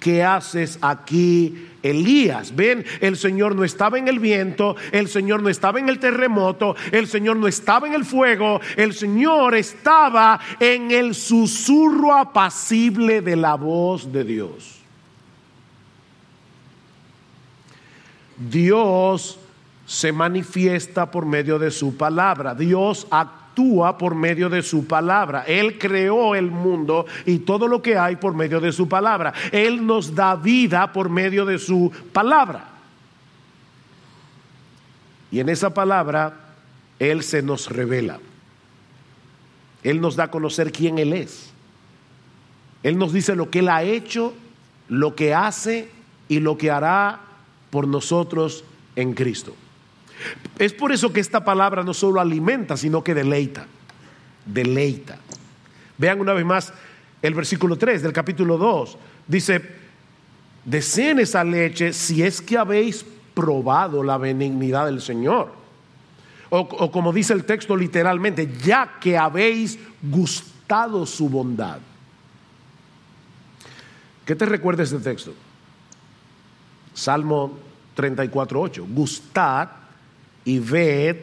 ¿qué 0.00 0.24
haces 0.24 0.78
aquí, 0.80 1.68
Elías? 1.82 2.56
Ven, 2.56 2.84
el 3.00 3.16
Señor 3.16 3.54
no 3.54 3.62
estaba 3.62 3.98
en 3.98 4.08
el 4.08 4.18
viento, 4.18 4.74
el 4.90 5.08
Señor 5.08 5.42
no 5.42 5.48
estaba 5.48 5.78
en 5.78 5.88
el 5.88 6.00
terremoto, 6.00 6.74
el 6.90 7.06
Señor 7.06 7.36
no 7.36 7.46
estaba 7.46 7.86
en 7.86 7.94
el 7.94 8.04
fuego, 8.04 8.60
el 8.76 8.94
Señor 8.94 9.54
estaba 9.54 10.40
en 10.58 10.90
el 10.90 11.14
susurro 11.14 12.16
apacible 12.16 13.20
de 13.20 13.36
la 13.36 13.54
voz 13.54 14.10
de 14.10 14.24
Dios. 14.24 14.80
Dios 18.36 19.38
se 19.84 20.12
manifiesta 20.12 21.10
por 21.10 21.26
medio 21.26 21.58
de 21.58 21.70
su 21.70 21.96
palabra. 21.96 22.54
Dios 22.54 23.06
actúa 23.10 23.39
por 23.98 24.14
medio 24.14 24.48
de 24.48 24.62
su 24.62 24.86
palabra. 24.86 25.44
Él 25.46 25.78
creó 25.78 26.34
el 26.34 26.50
mundo 26.50 27.06
y 27.26 27.40
todo 27.40 27.68
lo 27.68 27.82
que 27.82 27.98
hay 27.98 28.16
por 28.16 28.34
medio 28.34 28.60
de 28.60 28.72
su 28.72 28.88
palabra. 28.88 29.32
Él 29.52 29.86
nos 29.86 30.14
da 30.14 30.34
vida 30.36 30.92
por 30.92 31.10
medio 31.10 31.44
de 31.44 31.58
su 31.58 31.92
palabra. 32.12 32.64
Y 35.30 35.40
en 35.40 35.48
esa 35.48 35.72
palabra 35.74 36.54
Él 36.98 37.22
se 37.22 37.42
nos 37.42 37.68
revela. 37.68 38.18
Él 39.82 40.00
nos 40.00 40.16
da 40.16 40.24
a 40.24 40.30
conocer 40.30 40.72
quién 40.72 40.98
Él 40.98 41.12
es. 41.12 41.50
Él 42.82 42.96
nos 42.96 43.12
dice 43.12 43.36
lo 43.36 43.50
que 43.50 43.58
Él 43.58 43.68
ha 43.68 43.82
hecho, 43.82 44.32
lo 44.88 45.14
que 45.14 45.34
hace 45.34 45.90
y 46.28 46.40
lo 46.40 46.56
que 46.56 46.70
hará 46.70 47.20
por 47.70 47.86
nosotros 47.86 48.64
en 48.96 49.12
Cristo. 49.12 49.54
Es 50.58 50.72
por 50.72 50.92
eso 50.92 51.12
que 51.12 51.20
esta 51.20 51.44
palabra 51.44 51.82
no 51.82 51.94
solo 51.94 52.20
alimenta, 52.20 52.76
sino 52.76 53.02
que 53.02 53.14
deleita. 53.14 53.66
Deleita. 54.44 55.18
Vean 55.98 56.20
una 56.20 56.32
vez 56.32 56.44
más 56.44 56.72
el 57.22 57.34
versículo 57.34 57.76
3 57.76 58.02
del 58.02 58.12
capítulo 58.12 58.58
2. 58.58 58.98
Dice, 59.26 59.62
deseen 60.64 61.20
esa 61.20 61.44
leche 61.44 61.92
si 61.92 62.22
es 62.22 62.40
que 62.40 62.58
habéis 62.58 63.04
probado 63.34 64.02
la 64.02 64.18
benignidad 64.18 64.86
del 64.86 65.00
Señor. 65.00 65.52
O, 66.50 66.58
o 66.60 66.90
como 66.90 67.12
dice 67.12 67.32
el 67.32 67.44
texto 67.44 67.76
literalmente, 67.76 68.50
ya 68.62 68.98
que 69.00 69.16
habéis 69.16 69.78
gustado 70.02 71.06
su 71.06 71.28
bondad. 71.28 71.78
¿Qué 74.24 74.34
te 74.34 74.46
recuerda 74.46 74.82
este 74.82 74.98
texto? 74.98 75.34
Salmo 76.94 77.58
34.8. 77.96 78.86
Gustad 78.92 79.68
y 80.44 80.58
ved 80.58 81.16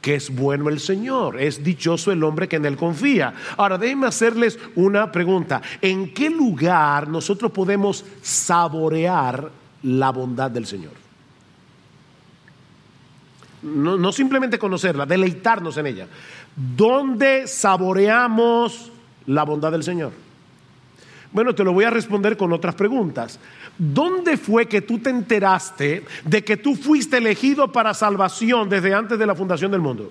que 0.00 0.14
es 0.14 0.34
bueno 0.34 0.68
el 0.68 0.80
Señor. 0.80 1.40
Es 1.40 1.62
dichoso 1.62 2.12
el 2.12 2.22
hombre 2.22 2.48
que 2.48 2.56
en 2.56 2.64
él 2.64 2.76
confía. 2.76 3.34
Ahora, 3.56 3.78
déjenme 3.78 4.06
hacerles 4.06 4.58
una 4.76 5.10
pregunta. 5.10 5.60
¿En 5.80 6.12
qué 6.14 6.30
lugar 6.30 7.08
nosotros 7.08 7.50
podemos 7.52 8.04
saborear 8.22 9.50
la 9.82 10.10
bondad 10.10 10.50
del 10.50 10.66
Señor? 10.66 10.92
No, 13.62 13.98
no 13.98 14.12
simplemente 14.12 14.58
conocerla, 14.58 15.04
deleitarnos 15.04 15.76
en 15.78 15.86
ella. 15.86 16.06
¿Dónde 16.54 17.48
saboreamos 17.48 18.92
la 19.26 19.44
bondad 19.44 19.72
del 19.72 19.82
Señor? 19.82 20.12
Bueno, 21.32 21.54
te 21.54 21.64
lo 21.64 21.72
voy 21.72 21.84
a 21.84 21.90
responder 21.90 22.36
con 22.36 22.52
otras 22.52 22.74
preguntas. 22.74 23.38
¿Dónde 23.76 24.36
fue 24.36 24.66
que 24.66 24.80
tú 24.80 24.98
te 24.98 25.10
enteraste 25.10 26.04
de 26.24 26.44
que 26.44 26.56
tú 26.56 26.74
fuiste 26.74 27.18
elegido 27.18 27.70
para 27.70 27.92
salvación 27.94 28.68
desde 28.68 28.94
antes 28.94 29.18
de 29.18 29.26
la 29.26 29.34
fundación 29.34 29.70
del 29.70 29.80
mundo? 29.80 30.10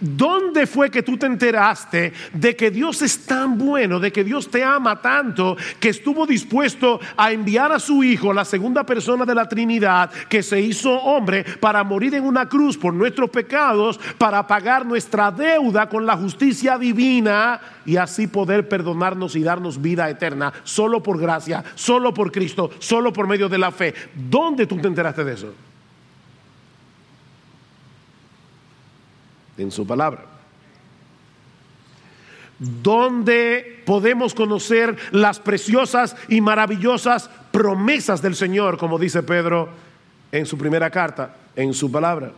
¿Dónde 0.00 0.66
fue 0.66 0.90
que 0.90 1.02
tú 1.02 1.16
te 1.16 1.26
enteraste 1.26 2.12
de 2.32 2.56
que 2.56 2.70
Dios 2.70 3.02
es 3.02 3.26
tan 3.26 3.58
bueno, 3.58 4.00
de 4.00 4.12
que 4.12 4.24
Dios 4.24 4.50
te 4.50 4.62
ama 4.62 5.00
tanto, 5.00 5.56
que 5.80 5.90
estuvo 5.90 6.26
dispuesto 6.26 7.00
a 7.16 7.32
enviar 7.32 7.72
a 7.72 7.78
su 7.78 8.02
Hijo, 8.02 8.32
la 8.32 8.44
segunda 8.44 8.84
persona 8.84 9.24
de 9.24 9.34
la 9.34 9.48
Trinidad, 9.48 10.10
que 10.28 10.42
se 10.42 10.60
hizo 10.60 10.92
hombre 10.92 11.44
para 11.60 11.84
morir 11.84 12.14
en 12.14 12.24
una 12.24 12.48
cruz 12.48 12.76
por 12.76 12.94
nuestros 12.94 13.30
pecados, 13.30 13.98
para 14.18 14.46
pagar 14.46 14.86
nuestra 14.86 15.30
deuda 15.30 15.88
con 15.88 16.06
la 16.06 16.16
justicia 16.16 16.78
divina 16.78 17.60
y 17.84 17.96
así 17.96 18.26
poder 18.26 18.68
perdonarnos 18.68 19.36
y 19.36 19.42
darnos 19.42 19.80
vida 19.80 20.08
eterna, 20.08 20.52
solo 20.64 21.02
por 21.02 21.18
gracia, 21.18 21.64
solo 21.74 22.12
por 22.12 22.32
Cristo, 22.32 22.70
solo 22.78 23.12
por 23.12 23.26
medio 23.26 23.48
de 23.48 23.58
la 23.58 23.70
fe? 23.70 23.94
¿Dónde 24.14 24.66
tú 24.66 24.76
te 24.78 24.88
enteraste 24.88 25.24
de 25.24 25.34
eso? 25.34 25.54
En 29.58 29.70
su 29.70 29.86
palabra. 29.86 30.24
Donde 32.58 33.82
podemos 33.84 34.34
conocer 34.34 34.96
las 35.12 35.38
preciosas 35.38 36.16
y 36.28 36.40
maravillosas 36.40 37.30
promesas 37.52 38.22
del 38.22 38.34
Señor, 38.34 38.78
como 38.78 38.98
dice 38.98 39.22
Pedro 39.22 39.68
en 40.32 40.46
su 40.46 40.58
primera 40.58 40.90
carta, 40.90 41.36
en 41.54 41.72
su 41.72 41.90
palabra. 41.90 42.32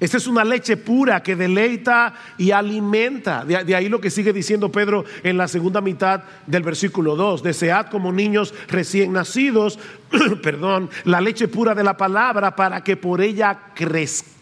Esta 0.00 0.16
es 0.16 0.26
una 0.26 0.44
leche 0.44 0.78
pura 0.78 1.22
que 1.22 1.36
deleita 1.36 2.14
y 2.38 2.52
alimenta. 2.52 3.44
De, 3.44 3.74
ahí 3.74 3.90
lo 3.90 4.00
que 4.00 4.10
sigue 4.10 4.32
diciendo 4.32 4.72
Pedro 4.72 5.04
en 5.22 5.36
la 5.36 5.46
segunda 5.46 5.82
mitad 5.82 6.22
del 6.46 6.62
versículo 6.62 7.16
2. 7.16 7.42
Desead 7.42 7.88
como 7.88 8.10
niños 8.10 8.54
recién 8.68 9.12
nacidos, 9.12 9.78
perdón, 10.42 10.88
la 11.04 11.20
leche 11.20 11.48
pura 11.48 11.74
de 11.74 11.84
la 11.84 11.98
palabra 11.98 12.56
para 12.56 12.82
que 12.82 12.96
por 12.96 13.20
ella 13.20 13.58
crezca 13.74 14.39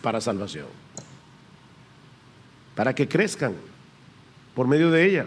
para 0.00 0.20
salvación. 0.20 0.66
Para 2.74 2.94
que 2.94 3.08
crezcan 3.08 3.54
por 4.54 4.66
medio 4.66 4.90
de 4.90 5.04
ella. 5.04 5.26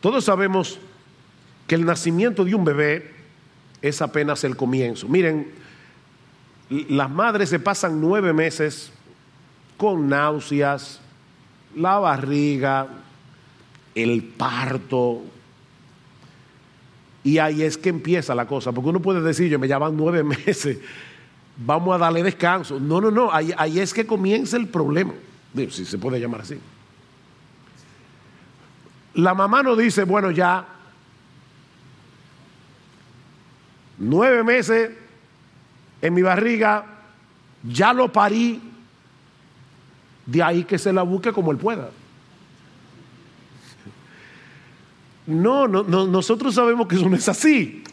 Todos 0.00 0.24
sabemos 0.24 0.78
que 1.66 1.74
el 1.74 1.84
nacimiento 1.84 2.44
de 2.44 2.54
un 2.54 2.64
bebé 2.64 3.14
es 3.82 4.00
apenas 4.00 4.44
el 4.44 4.56
comienzo. 4.56 5.08
Miren, 5.08 5.50
las 6.70 7.10
madres 7.10 7.48
se 7.48 7.58
pasan 7.58 8.00
nueve 8.00 8.32
meses 8.32 8.92
con 9.76 10.08
náuseas, 10.08 11.00
la 11.74 11.98
barriga, 11.98 12.88
el 13.94 14.22
parto, 14.22 15.22
y 17.28 17.38
ahí 17.38 17.62
es 17.62 17.76
que 17.76 17.90
empieza 17.90 18.34
la 18.34 18.46
cosa, 18.46 18.72
porque 18.72 18.88
uno 18.88 19.02
puede 19.02 19.20
decir, 19.20 19.50
yo 19.50 19.58
me 19.58 19.68
llaman 19.68 19.94
nueve 19.94 20.24
meses, 20.46 20.78
vamos 21.58 21.94
a 21.94 21.98
darle 21.98 22.22
descanso. 22.22 22.80
No, 22.80 23.02
no, 23.02 23.10
no, 23.10 23.30
ahí, 23.30 23.78
es 23.78 23.92
que 23.92 24.06
comienza 24.06 24.56
el 24.56 24.66
problema, 24.68 25.12
si 25.54 25.84
se 25.84 25.98
puede 25.98 26.18
llamar 26.18 26.40
así. 26.40 26.58
La 29.12 29.34
mamá 29.34 29.62
no 29.62 29.76
dice, 29.76 30.04
bueno, 30.04 30.30
ya, 30.30 30.66
nueve 33.98 34.42
meses 34.42 34.92
en 36.00 36.14
mi 36.14 36.22
barriga, 36.22 36.86
ya 37.62 37.92
lo 37.92 38.10
parí, 38.10 38.58
de 40.24 40.42
ahí 40.42 40.64
que 40.64 40.78
se 40.78 40.94
la 40.94 41.02
busque 41.02 41.30
como 41.30 41.52
él 41.52 41.58
pueda. 41.58 41.90
No, 45.28 45.68
no, 45.68 45.82
nosotros 45.84 46.54
sabemos 46.54 46.88
que 46.88 46.96
eso 46.96 47.06
no 47.06 47.14
es 47.14 47.28
así. 47.28 47.84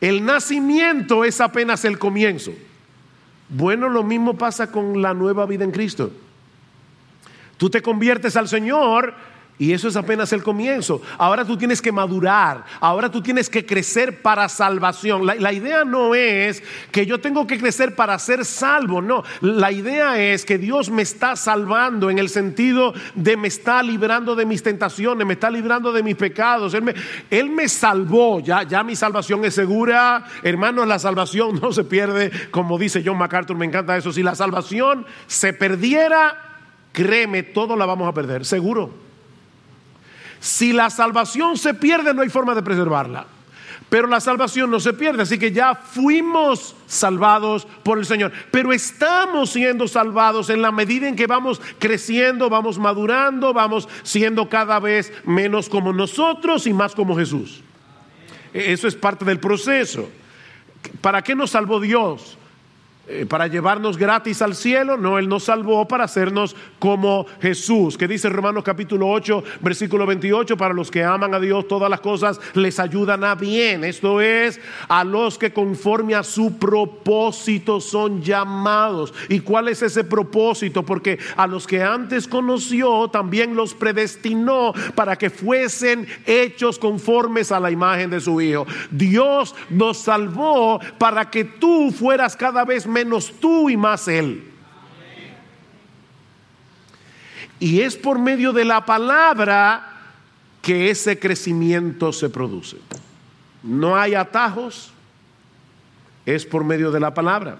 El 0.00 0.24
nacimiento 0.24 1.22
es 1.22 1.38
apenas 1.38 1.84
el 1.84 1.98
comienzo. 1.98 2.50
Bueno, 3.50 3.90
lo 3.90 4.02
mismo 4.02 4.34
pasa 4.34 4.72
con 4.72 5.02
la 5.02 5.12
nueva 5.12 5.44
vida 5.44 5.64
en 5.64 5.70
Cristo. 5.70 6.10
Tú 7.58 7.68
te 7.68 7.82
conviertes 7.82 8.36
al 8.36 8.48
Señor 8.48 9.12
y 9.56 9.72
eso 9.72 9.86
es 9.86 9.94
apenas 9.94 10.32
el 10.32 10.42
comienzo. 10.42 11.00
Ahora 11.16 11.44
tú 11.44 11.56
tienes 11.56 11.80
que 11.80 11.92
madurar, 11.92 12.64
ahora 12.80 13.08
tú 13.08 13.22
tienes 13.22 13.48
que 13.48 13.64
crecer 13.64 14.20
para 14.20 14.48
salvación. 14.48 15.24
La, 15.26 15.52
idea 15.52 15.84
no 15.84 16.16
es 16.16 16.60
que 16.90 17.06
yo 17.06 17.20
tengo 17.20 17.46
que 17.46 17.58
crecer 17.58 17.94
para 17.94 18.18
ser 18.18 18.44
salvo, 18.44 19.00
no. 19.00 19.22
La 19.40 19.70
idea 19.70 20.20
es 20.20 20.44
que 20.44 20.58
Dios 20.58 20.90
me 20.90 21.02
está 21.02 21.36
salvando 21.36 22.10
en 22.10 22.18
el 22.18 22.30
sentido 22.30 22.94
de 23.14 23.36
me 23.36 23.46
está 23.46 23.80
librando 23.84 24.34
de 24.34 24.44
mis 24.44 24.64
tentaciones, 24.64 25.24
me 25.24 25.34
está 25.34 25.50
librando 25.50 25.92
de 25.92 26.02
mis 26.02 26.16
pecados. 26.16 26.74
Él 26.74 26.82
me, 26.82 26.94
él 27.30 27.48
me 27.48 27.68
salvó, 27.68 28.40
ya, 28.40 28.64
ya 28.64 28.82
mi 28.82 28.96
salvación 28.96 29.44
es 29.44 29.54
segura. 29.54 30.24
Hermanos, 30.42 30.88
la 30.88 30.98
salvación 30.98 31.60
no 31.62 31.72
se 31.72 31.84
pierde, 31.84 32.32
como 32.50 32.76
dice 32.76 33.04
John 33.06 33.18
MacArthur, 33.18 33.56
me 33.56 33.66
encanta 33.66 33.96
eso. 33.96 34.12
Si 34.12 34.24
la 34.24 34.34
salvación 34.34 35.06
se 35.28 35.52
perdiera, 35.52 36.58
créeme, 36.90 37.44
todo 37.44 37.76
la 37.76 37.86
vamos 37.86 38.08
a 38.08 38.12
perder, 38.12 38.44
seguro. 38.44 39.03
Si 40.44 40.74
la 40.74 40.90
salvación 40.90 41.56
se 41.56 41.72
pierde, 41.72 42.12
no 42.12 42.20
hay 42.20 42.28
forma 42.28 42.54
de 42.54 42.62
preservarla. 42.62 43.26
pero 43.88 44.08
la 44.08 44.20
salvación 44.20 44.70
no 44.70 44.78
se 44.78 44.92
pierde, 44.92 45.22
así 45.22 45.38
que 45.38 45.52
ya 45.52 45.74
fuimos 45.74 46.76
salvados 46.86 47.66
por 47.82 47.98
el 47.98 48.04
Señor, 48.04 48.30
pero 48.50 48.72
estamos 48.72 49.50
siendo 49.50 49.88
salvados 49.88 50.50
en 50.50 50.60
la 50.60 50.70
medida 50.70 51.08
en 51.08 51.16
que 51.16 51.26
vamos 51.26 51.62
creciendo, 51.78 52.50
vamos 52.50 52.78
madurando, 52.78 53.54
vamos 53.54 53.88
siendo 54.02 54.48
cada 54.50 54.80
vez 54.80 55.12
menos 55.24 55.70
como 55.70 55.94
nosotros 55.94 56.66
y 56.66 56.74
más 56.74 56.94
como 56.94 57.16
Jesús. 57.16 57.62
Eso 58.52 58.86
es 58.86 58.96
parte 58.96 59.24
del 59.24 59.40
proceso. 59.40 60.10
¿Para 61.00 61.22
qué 61.22 61.34
nos 61.34 61.52
salvó 61.52 61.80
Dios? 61.80 62.36
Eh, 63.06 63.26
para 63.26 63.48
llevarnos 63.48 63.98
gratis 63.98 64.40
al 64.40 64.54
cielo, 64.54 64.96
no, 64.96 65.18
Él 65.18 65.28
nos 65.28 65.44
salvó 65.44 65.86
para 65.86 66.04
hacernos 66.04 66.56
como 66.78 67.26
Jesús, 67.42 67.98
que 67.98 68.08
dice 68.08 68.30
Romanos 68.30 68.64
capítulo 68.64 69.08
8, 69.08 69.44
versículo 69.60 70.06
28, 70.06 70.56
para 70.56 70.72
los 70.72 70.90
que 70.90 71.04
aman 71.04 71.34
a 71.34 71.40
Dios 71.40 71.68
todas 71.68 71.90
las 71.90 72.00
cosas 72.00 72.40
les 72.54 72.80
ayudan 72.80 73.22
a 73.22 73.34
bien, 73.34 73.84
esto 73.84 74.22
es, 74.22 74.58
a 74.88 75.04
los 75.04 75.36
que 75.36 75.52
conforme 75.52 76.14
a 76.14 76.22
su 76.22 76.56
propósito 76.56 77.78
son 77.78 78.22
llamados. 78.22 79.12
¿Y 79.28 79.40
cuál 79.40 79.68
es 79.68 79.82
ese 79.82 80.04
propósito? 80.04 80.82
Porque 80.82 81.18
a 81.36 81.46
los 81.46 81.66
que 81.66 81.82
antes 81.82 82.26
conoció 82.26 83.08
también 83.08 83.54
los 83.54 83.74
predestinó 83.74 84.72
para 84.94 85.16
que 85.16 85.28
fuesen 85.28 86.06
hechos 86.24 86.78
conformes 86.78 87.52
a 87.52 87.60
la 87.60 87.70
imagen 87.70 88.08
de 88.08 88.20
su 88.20 88.40
Hijo. 88.40 88.66
Dios 88.90 89.54
nos 89.68 89.98
salvó 89.98 90.80
para 90.96 91.28
que 91.28 91.44
tú 91.44 91.92
fueras 91.92 92.34
cada 92.34 92.64
vez 92.64 92.86
menos 92.94 93.34
tú 93.40 93.68
y 93.68 93.76
más 93.76 94.08
Él. 94.08 94.50
Y 97.60 97.80
es 97.80 97.96
por 97.96 98.18
medio 98.18 98.52
de 98.52 98.64
la 98.64 98.86
palabra 98.86 99.90
que 100.62 100.90
ese 100.90 101.18
crecimiento 101.18 102.12
se 102.12 102.30
produce. 102.30 102.78
No 103.62 103.96
hay 103.96 104.14
atajos, 104.14 104.92
es 106.24 106.46
por 106.46 106.64
medio 106.64 106.90
de 106.90 107.00
la 107.00 107.12
palabra. 107.12 107.58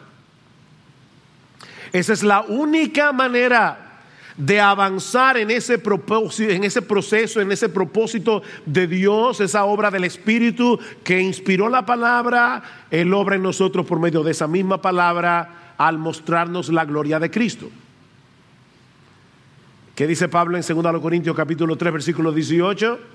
Esa 1.92 2.12
es 2.12 2.22
la 2.22 2.40
única 2.42 3.12
manera 3.12 3.93
de 4.36 4.60
avanzar 4.60 5.36
en 5.36 5.50
ese 5.50 5.78
propósito, 5.78 6.50
en 6.50 6.64
ese 6.64 6.82
proceso, 6.82 7.40
en 7.40 7.52
ese 7.52 7.68
propósito 7.68 8.42
de 8.66 8.86
Dios, 8.86 9.40
esa 9.40 9.64
obra 9.64 9.90
del 9.90 10.04
Espíritu 10.04 10.78
que 11.02 11.20
inspiró 11.20 11.68
la 11.68 11.86
palabra, 11.86 12.62
Él 12.90 13.14
obra 13.14 13.36
en 13.36 13.42
nosotros 13.42 13.86
por 13.86 14.00
medio 14.00 14.22
de 14.22 14.32
esa 14.32 14.48
misma 14.48 14.82
palabra 14.82 15.74
al 15.78 15.98
mostrarnos 15.98 16.68
la 16.68 16.84
gloria 16.84 17.20
de 17.20 17.30
Cristo. 17.30 17.70
¿Qué 19.94 20.08
dice 20.08 20.28
Pablo 20.28 20.58
en 20.58 20.64
2 20.66 21.00
Corintios 21.00 21.36
capítulo 21.36 21.76
3 21.76 21.92
versículo 21.92 22.32
18? 22.32 23.13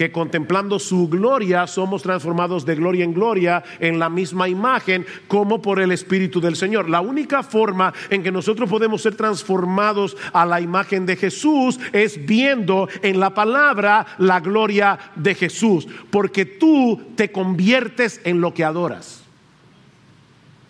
Que 0.00 0.10
contemplando 0.10 0.78
su 0.78 1.10
gloria 1.10 1.66
somos 1.66 2.02
transformados 2.02 2.64
de 2.64 2.74
gloria 2.74 3.04
en 3.04 3.12
gloria 3.12 3.62
en 3.80 3.98
la 3.98 4.08
misma 4.08 4.48
imagen 4.48 5.04
como 5.28 5.60
por 5.60 5.78
el 5.78 5.92
Espíritu 5.92 6.40
del 6.40 6.56
Señor. 6.56 6.88
La 6.88 7.02
única 7.02 7.42
forma 7.42 7.92
en 8.08 8.22
que 8.22 8.32
nosotros 8.32 8.70
podemos 8.70 9.02
ser 9.02 9.14
transformados 9.14 10.16
a 10.32 10.46
la 10.46 10.58
imagen 10.58 11.04
de 11.04 11.16
Jesús 11.16 11.78
es 11.92 12.24
viendo 12.24 12.88
en 13.02 13.20
la 13.20 13.34
palabra 13.34 14.06
la 14.16 14.40
gloria 14.40 14.98
de 15.16 15.34
Jesús, 15.34 15.86
porque 16.10 16.46
tú 16.46 16.98
te 17.14 17.30
conviertes 17.30 18.22
en 18.24 18.40
lo 18.40 18.54
que 18.54 18.64
adoras. 18.64 19.22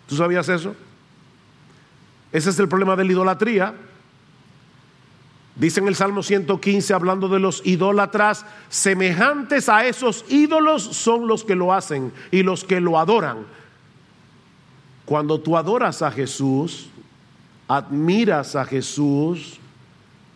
¿Tú 0.07 0.17
sabías 0.17 0.49
eso? 0.49 0.75
Ese 2.33 2.49
es 2.49 2.59
el 2.59 2.67
problema 2.67 2.97
de 2.97 3.05
la 3.05 3.13
idolatría 3.13 3.75
Dice 5.61 5.79
en 5.79 5.87
el 5.87 5.95
Salmo 5.95 6.23
115, 6.23 6.91
hablando 6.91 7.27
de 7.27 7.39
los 7.39 7.61
idólatras, 7.63 8.47
semejantes 8.69 9.69
a 9.69 9.85
esos 9.85 10.25
ídolos 10.27 10.81
son 10.81 11.27
los 11.27 11.43
que 11.43 11.53
lo 11.53 11.71
hacen 11.71 12.11
y 12.31 12.41
los 12.41 12.63
que 12.63 12.81
lo 12.81 12.97
adoran. 12.97 13.45
Cuando 15.05 15.39
tú 15.39 15.55
adoras 15.55 16.01
a 16.01 16.09
Jesús, 16.09 16.89
admiras 17.67 18.55
a 18.55 18.65
Jesús, 18.65 19.59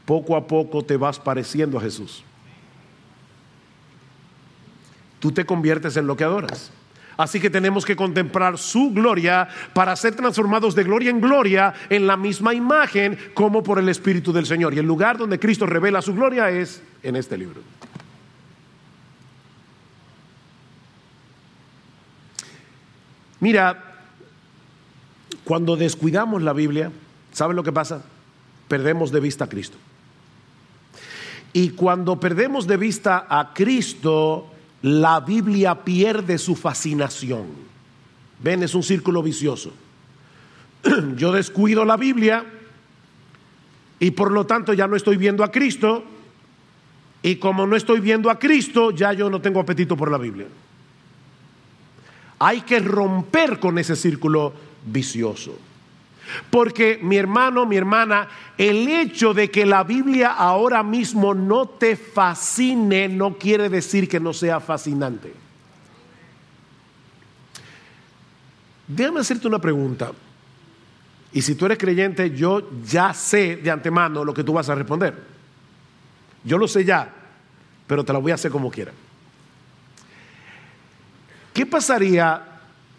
poco 0.05 0.35
a 0.35 0.45
poco 0.45 0.85
te 0.85 0.95
vas 0.95 1.17
pareciendo 1.17 1.79
a 1.79 1.81
Jesús. 1.81 2.23
Tú 5.19 5.31
te 5.31 5.43
conviertes 5.43 5.97
en 5.97 6.05
lo 6.05 6.15
que 6.15 6.23
adoras. 6.23 6.69
Así 7.17 7.39
que 7.39 7.49
tenemos 7.49 7.85
que 7.85 7.95
contemplar 7.95 8.57
su 8.57 8.91
gloria 8.91 9.47
para 9.73 9.95
ser 9.95 10.15
transformados 10.15 10.75
de 10.75 10.83
gloria 10.83 11.09
en 11.09 11.21
gloria 11.21 11.73
en 11.89 12.07
la 12.07 12.17
misma 12.17 12.53
imagen 12.53 13.17
como 13.33 13.63
por 13.63 13.79
el 13.79 13.89
Espíritu 13.89 14.33
del 14.33 14.45
Señor. 14.45 14.73
Y 14.73 14.79
el 14.79 14.85
lugar 14.85 15.17
donde 15.17 15.39
Cristo 15.39 15.65
revela 15.65 16.01
su 16.01 16.13
gloria 16.13 16.49
es 16.49 16.81
en 17.03 17.15
este 17.15 17.37
libro. 17.37 17.61
Mira, 23.39 23.95
cuando 25.43 25.75
descuidamos 25.75 26.41
la 26.41 26.53
Biblia, 26.53 26.91
¿saben 27.31 27.55
lo 27.55 27.63
que 27.63 27.71
pasa? 27.71 28.03
Perdemos 28.67 29.11
de 29.11 29.19
vista 29.19 29.45
a 29.45 29.49
Cristo. 29.49 29.77
Y 31.53 31.69
cuando 31.69 32.19
perdemos 32.19 32.67
de 32.67 32.75
vista 32.75 33.27
a 33.29 33.53
Cristo, 33.53 34.51
la 34.85 35.19
Biblia 35.19 35.83
pierde 35.83 36.37
su 36.37 36.55
fascinación. 36.55 37.47
Ven, 38.39 38.61
es 38.61 38.75
un 38.75 38.83
círculo 38.83 39.23
vicioso. 39.23 39.73
Yo 41.17 41.31
descuido 41.31 41.83
la 41.85 41.97
Biblia 41.97 42.45
y 43.99 44.11
por 44.11 44.31
lo 44.31 44.45
tanto 44.45 44.73
ya 44.73 44.85
no 44.87 44.95
estoy 44.95 45.17
viendo 45.17 45.43
a 45.43 45.51
Cristo 45.51 46.03
y 47.23 47.37
como 47.37 47.65
no 47.65 47.75
estoy 47.75 47.99
viendo 47.99 48.29
a 48.29 48.37
Cristo, 48.37 48.91
ya 48.91 49.11
yo 49.11 49.31
no 49.31 49.41
tengo 49.41 49.59
apetito 49.59 49.97
por 49.97 50.11
la 50.11 50.19
Biblia. 50.19 50.45
Hay 52.37 52.61
que 52.61 52.79
romper 52.79 53.59
con 53.59 53.79
ese 53.79 53.95
círculo 53.95 54.53
vicioso. 54.85 55.57
Porque 56.49 56.99
mi 57.01 57.17
hermano, 57.17 57.65
mi 57.65 57.77
hermana, 57.77 58.27
el 58.57 58.87
hecho 58.87 59.33
de 59.33 59.49
que 59.51 59.65
la 59.65 59.83
Biblia 59.83 60.31
ahora 60.33 60.83
mismo 60.83 61.33
no 61.33 61.67
te 61.67 61.95
fascine 61.95 63.07
no 63.07 63.37
quiere 63.37 63.69
decir 63.69 64.07
que 64.07 64.19
no 64.19 64.33
sea 64.33 64.59
fascinante. 64.59 65.33
Déjame 68.87 69.19
hacerte 69.19 69.47
una 69.47 69.59
pregunta. 69.59 70.11
Y 71.31 71.41
si 71.41 71.55
tú 71.55 71.65
eres 71.65 71.77
creyente, 71.77 72.31
yo 72.31 72.69
ya 72.85 73.13
sé 73.13 73.57
de 73.57 73.71
antemano 73.71 74.23
lo 74.23 74.33
que 74.33 74.43
tú 74.43 74.53
vas 74.53 74.69
a 74.69 74.75
responder. 74.75 75.13
Yo 76.43 76.57
lo 76.57 76.67
sé 76.67 76.85
ya, 76.85 77.11
pero 77.87 78.03
te 78.03 78.13
lo 78.13 78.21
voy 78.21 78.31
a 78.31 78.35
hacer 78.35 78.51
como 78.51 78.71
quiera. 78.71 78.93
¿Qué 81.53 81.65
pasaría 81.65 82.41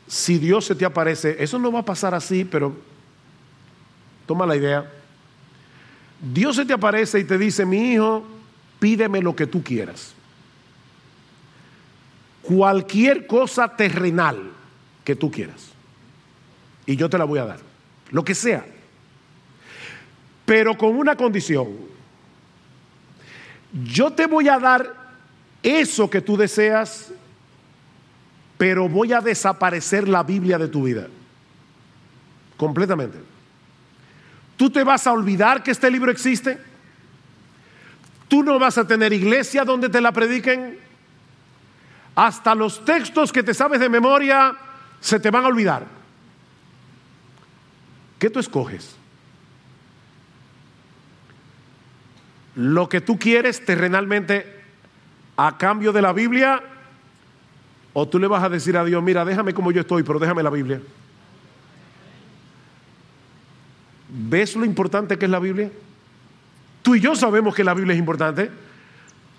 si 0.06 0.38
Dios 0.38 0.64
se 0.64 0.74
te 0.74 0.84
aparece? 0.84 1.36
Eso 1.38 1.58
no 1.58 1.70
va 1.70 1.80
a 1.80 1.84
pasar 1.84 2.14
así, 2.14 2.44
pero 2.44 2.76
Toma 4.26 4.46
la 4.46 4.56
idea. 4.56 4.90
Dios 6.20 6.56
se 6.56 6.64
te 6.64 6.72
aparece 6.72 7.20
y 7.20 7.24
te 7.24 7.38
dice, 7.38 7.64
mi 7.64 7.92
hijo, 7.92 8.24
pídeme 8.78 9.20
lo 9.20 9.36
que 9.36 9.46
tú 9.46 9.62
quieras. 9.62 10.14
Cualquier 12.42 13.26
cosa 13.26 13.68
terrenal 13.76 14.50
que 15.04 15.16
tú 15.16 15.30
quieras. 15.30 15.70
Y 16.86 16.96
yo 16.96 17.08
te 17.10 17.18
la 17.18 17.24
voy 17.24 17.38
a 17.38 17.46
dar. 17.46 17.60
Lo 18.10 18.24
que 18.24 18.34
sea. 18.34 18.64
Pero 20.44 20.76
con 20.76 20.96
una 20.96 21.16
condición. 21.16 21.68
Yo 23.84 24.12
te 24.12 24.26
voy 24.26 24.48
a 24.48 24.58
dar 24.58 24.94
eso 25.62 26.08
que 26.08 26.20
tú 26.20 26.36
deseas, 26.36 27.12
pero 28.56 28.88
voy 28.88 29.12
a 29.12 29.20
desaparecer 29.20 30.08
la 30.08 30.22
Biblia 30.22 30.56
de 30.58 30.68
tu 30.68 30.84
vida. 30.84 31.08
Completamente. 32.56 33.35
¿Tú 34.56 34.70
te 34.70 34.84
vas 34.84 35.06
a 35.06 35.12
olvidar 35.12 35.62
que 35.62 35.70
este 35.70 35.90
libro 35.90 36.10
existe? 36.10 36.58
¿Tú 38.28 38.42
no 38.42 38.58
vas 38.58 38.78
a 38.78 38.86
tener 38.86 39.12
iglesia 39.12 39.64
donde 39.64 39.88
te 39.88 40.00
la 40.00 40.12
prediquen? 40.12 40.78
Hasta 42.14 42.54
los 42.54 42.84
textos 42.84 43.32
que 43.32 43.42
te 43.42 43.54
sabes 43.54 43.80
de 43.80 43.88
memoria 43.88 44.56
se 45.00 45.20
te 45.20 45.30
van 45.30 45.44
a 45.44 45.48
olvidar. 45.48 45.86
¿Qué 48.18 48.30
tú 48.30 48.38
escoges? 48.38 48.96
Lo 52.54 52.88
que 52.88 53.02
tú 53.02 53.18
quieres 53.18 53.64
terrenalmente 53.64 54.64
a 55.36 55.58
cambio 55.58 55.92
de 55.92 56.00
la 56.00 56.14
Biblia 56.14 56.62
o 57.92 58.08
tú 58.08 58.18
le 58.18 58.26
vas 58.26 58.42
a 58.42 58.48
decir 58.48 58.76
a 58.78 58.84
Dios, 58.84 59.02
mira, 59.02 59.24
déjame 59.26 59.52
como 59.52 59.70
yo 59.70 59.82
estoy, 59.82 60.02
pero 60.02 60.18
déjame 60.18 60.42
la 60.42 60.50
Biblia. 60.50 60.80
¿Ves 64.18 64.56
lo 64.56 64.64
importante 64.64 65.18
que 65.18 65.26
es 65.26 65.30
la 65.30 65.38
Biblia? 65.38 65.70
Tú 66.82 66.94
y 66.94 67.00
yo 67.00 67.14
sabemos 67.14 67.54
que 67.54 67.62
la 67.62 67.74
Biblia 67.74 67.92
es 67.92 67.98
importante. 67.98 68.50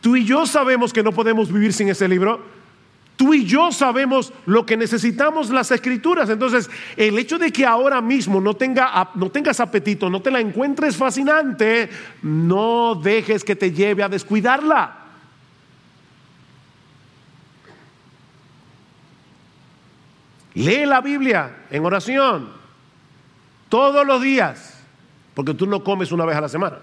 Tú 0.01 0.15
y 0.15 0.23
yo 0.23 0.45
sabemos 0.45 0.93
que 0.93 1.01
no 1.01 1.11
podemos 1.11 1.51
vivir 1.51 1.73
sin 1.73 1.89
ese 1.89 2.07
libro. 2.07 2.45
Tú 3.15 3.33
y 3.33 3.43
yo 3.43 3.71
sabemos 3.71 4.31
lo 4.45 4.67
que 4.67 4.77
necesitamos 4.77 5.49
las 5.49 5.71
escrituras. 5.71 6.29
Entonces, 6.29 6.69
el 6.95 7.17
hecho 7.17 7.39
de 7.39 7.51
que 7.51 7.65
ahora 7.65 8.01
mismo 8.01 8.39
no, 8.39 8.53
tenga, 8.53 9.09
no 9.15 9.31
tengas 9.31 9.59
apetito, 9.59 10.11
no 10.11 10.21
te 10.21 10.29
la 10.29 10.39
encuentres 10.39 10.95
fascinante, 10.95 11.89
no 12.21 12.93
dejes 12.93 13.43
que 13.43 13.55
te 13.55 13.71
lleve 13.71 14.03
a 14.03 14.09
descuidarla. 14.09 14.95
Lee 20.53 20.85
la 20.85 21.01
Biblia 21.01 21.65
en 21.71 21.83
oración 21.83 22.66
todos 23.69 24.05
los 24.05 24.21
días, 24.21 24.79
porque 25.33 25.53
tú 25.53 25.67
no 25.67 25.83
comes 25.83 26.11
una 26.11 26.25
vez 26.25 26.35
a 26.35 26.41
la 26.41 26.49
semana, 26.49 26.77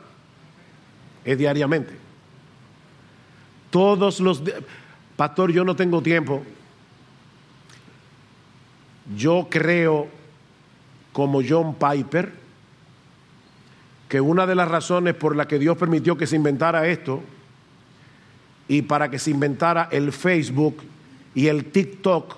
es 1.25 1.39
diariamente. 1.39 1.97
Todos 3.71 4.21
los 4.21 4.45
días. 4.45 4.61
Pastor, 5.17 5.53
yo 5.53 5.65
no 5.65 5.75
tengo 5.75 6.03
tiempo. 6.03 6.43
Yo 9.17 9.49
creo, 9.51 10.09
como 11.13 11.41
John 11.47 11.75
Piper, 11.75 12.33
que 14.09 14.21
una 14.21 14.47
de 14.47 14.55
las 14.55 14.69
razones 14.69 15.15
por 15.15 15.35
la 15.35 15.49
que 15.49 15.59
Dios 15.59 15.77
permitió 15.77 16.17
que 16.17 16.27
se 16.27 16.37
inventara 16.37 16.87
esto 16.87 17.23
y 18.69 18.83
para 18.83 19.11
que 19.11 19.19
se 19.19 19.31
inventara 19.31 19.89
el 19.91 20.13
Facebook 20.13 20.83
y 21.35 21.49
el 21.49 21.67
TikTok 21.67 22.37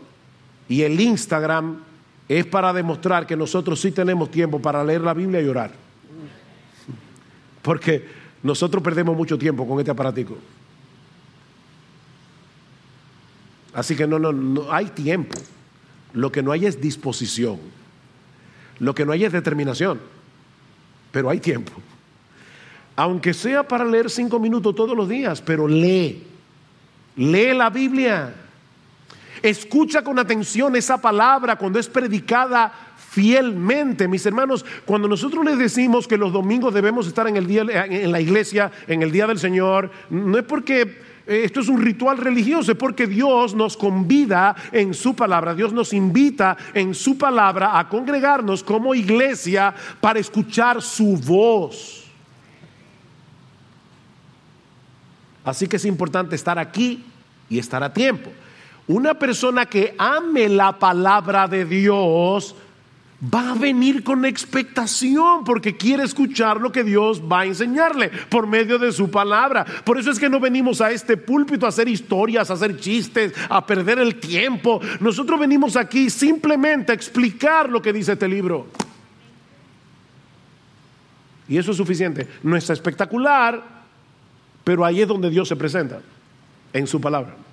y 0.68 0.82
el 0.82 1.00
Instagram 1.00 1.82
es 2.28 2.46
para 2.46 2.72
demostrar 2.72 3.26
que 3.26 3.36
nosotros 3.36 3.80
sí 3.80 3.92
tenemos 3.92 4.30
tiempo 4.30 4.60
para 4.60 4.82
leer 4.82 5.00
la 5.00 5.14
Biblia 5.14 5.40
y 5.40 5.48
orar. 5.48 5.72
Porque 7.62 8.06
nosotros 8.42 8.82
perdemos 8.82 9.16
mucho 9.16 9.38
tiempo 9.38 9.66
con 9.66 9.78
este 9.78 9.90
aparatico. 9.90 10.36
Así 13.72 13.94
que 13.94 14.06
no, 14.06 14.18
no, 14.18 14.32
no 14.32 14.72
hay 14.72 14.86
tiempo. 14.86 15.38
Lo 16.14 16.32
que 16.32 16.42
no 16.42 16.52
hay 16.52 16.66
es 16.66 16.80
disposición. 16.80 17.58
Lo 18.78 18.94
que 18.94 19.04
no 19.04 19.12
hay 19.12 19.24
es 19.24 19.32
determinación. 19.32 20.00
Pero 21.12 21.30
hay 21.30 21.40
tiempo. 21.40 21.72
Aunque 22.96 23.34
sea 23.34 23.68
para 23.68 23.84
leer 23.84 24.10
cinco 24.10 24.40
minutos 24.40 24.74
todos 24.74 24.96
los 24.96 25.08
días, 25.08 25.42
pero 25.42 25.68
lee. 25.68 26.24
Lee 27.16 27.54
la 27.54 27.68
Biblia. 27.68 28.45
Escucha 29.46 30.02
con 30.02 30.18
atención 30.18 30.74
esa 30.74 31.00
palabra 31.00 31.54
cuando 31.54 31.78
es 31.78 31.88
predicada 31.88 32.72
fielmente. 32.96 34.08
Mis 34.08 34.26
hermanos, 34.26 34.64
cuando 34.84 35.06
nosotros 35.06 35.44
les 35.44 35.56
decimos 35.56 36.08
que 36.08 36.18
los 36.18 36.32
domingos 36.32 36.74
debemos 36.74 37.06
estar 37.06 37.28
en, 37.28 37.36
el 37.36 37.46
día, 37.46 37.62
en 37.62 38.10
la 38.10 38.20
iglesia, 38.20 38.72
en 38.88 39.02
el 39.04 39.12
día 39.12 39.28
del 39.28 39.38
Señor, 39.38 39.88
no 40.10 40.36
es 40.36 40.42
porque 40.42 40.80
eh, 41.28 41.42
esto 41.44 41.60
es 41.60 41.68
un 41.68 41.80
ritual 41.80 42.18
religioso, 42.18 42.72
es 42.72 42.76
porque 42.76 43.06
Dios 43.06 43.54
nos 43.54 43.76
convida 43.76 44.56
en 44.72 44.92
su 44.94 45.14
palabra, 45.14 45.54
Dios 45.54 45.72
nos 45.72 45.92
invita 45.92 46.56
en 46.74 46.92
su 46.92 47.16
palabra 47.16 47.78
a 47.78 47.88
congregarnos 47.88 48.64
como 48.64 48.96
iglesia 48.96 49.72
para 50.00 50.18
escuchar 50.18 50.82
su 50.82 51.16
voz. 51.18 52.04
Así 55.44 55.68
que 55.68 55.76
es 55.76 55.84
importante 55.84 56.34
estar 56.34 56.58
aquí 56.58 57.04
y 57.48 57.60
estar 57.60 57.84
a 57.84 57.94
tiempo. 57.94 58.32
Una 58.88 59.14
persona 59.14 59.66
que 59.66 59.94
ame 59.98 60.48
la 60.48 60.78
palabra 60.78 61.48
de 61.48 61.64
Dios 61.64 62.54
va 63.22 63.52
a 63.52 63.54
venir 63.54 64.04
con 64.04 64.24
expectación 64.24 65.42
porque 65.44 65.76
quiere 65.76 66.04
escuchar 66.04 66.60
lo 66.60 66.70
que 66.70 66.84
Dios 66.84 67.20
va 67.20 67.40
a 67.40 67.46
enseñarle 67.46 68.10
por 68.28 68.46
medio 68.46 68.78
de 68.78 68.92
su 68.92 69.10
palabra. 69.10 69.64
Por 69.64 69.98
eso 69.98 70.10
es 70.10 70.18
que 70.18 70.28
no 70.28 70.38
venimos 70.38 70.80
a 70.80 70.90
este 70.90 71.16
púlpito 71.16 71.66
a 71.66 71.70
hacer 71.70 71.88
historias, 71.88 72.50
a 72.50 72.54
hacer 72.54 72.78
chistes, 72.78 73.32
a 73.48 73.66
perder 73.66 73.98
el 73.98 74.16
tiempo. 74.16 74.80
Nosotros 75.00 75.40
venimos 75.40 75.76
aquí 75.76 76.10
simplemente 76.10 76.92
a 76.92 76.94
explicar 76.94 77.68
lo 77.68 77.80
que 77.80 77.92
dice 77.92 78.12
este 78.12 78.28
libro. 78.28 78.66
Y 81.48 81.58
eso 81.58 81.70
es 81.70 81.76
suficiente. 81.76 82.28
No 82.42 82.56
es 82.56 82.68
espectacular, 82.68 83.62
pero 84.62 84.84
ahí 84.84 85.00
es 85.00 85.08
donde 85.08 85.30
Dios 85.30 85.48
se 85.48 85.56
presenta, 85.56 86.00
en 86.72 86.86
su 86.86 87.00
palabra. 87.00 87.45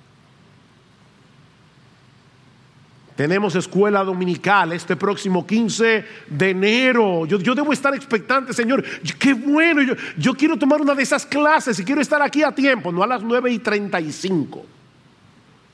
Tenemos 3.16 3.54
escuela 3.54 4.02
dominical 4.02 4.72
este 4.72 4.96
próximo 4.96 5.46
15 5.46 6.04
de 6.28 6.50
enero. 6.50 7.26
Yo, 7.26 7.54
debo 7.54 7.72
estar 7.72 7.94
expectante, 7.94 8.52
Señor. 8.52 8.84
Qué 9.18 9.34
bueno. 9.34 9.82
Yo, 9.82 9.94
yo, 10.18 10.34
quiero 10.34 10.58
tomar 10.58 10.80
una 10.80 10.96
de 10.96 11.04
esas 11.04 11.24
clases 11.24 11.78
y 11.78 11.84
quiero 11.84 12.00
estar 12.00 12.20
aquí 12.22 12.42
a 12.42 12.52
tiempo, 12.52 12.90
no 12.90 13.04
a 13.04 13.06
las 13.06 13.22
9 13.22 13.52
y 13.52 13.60
35, 13.60 14.66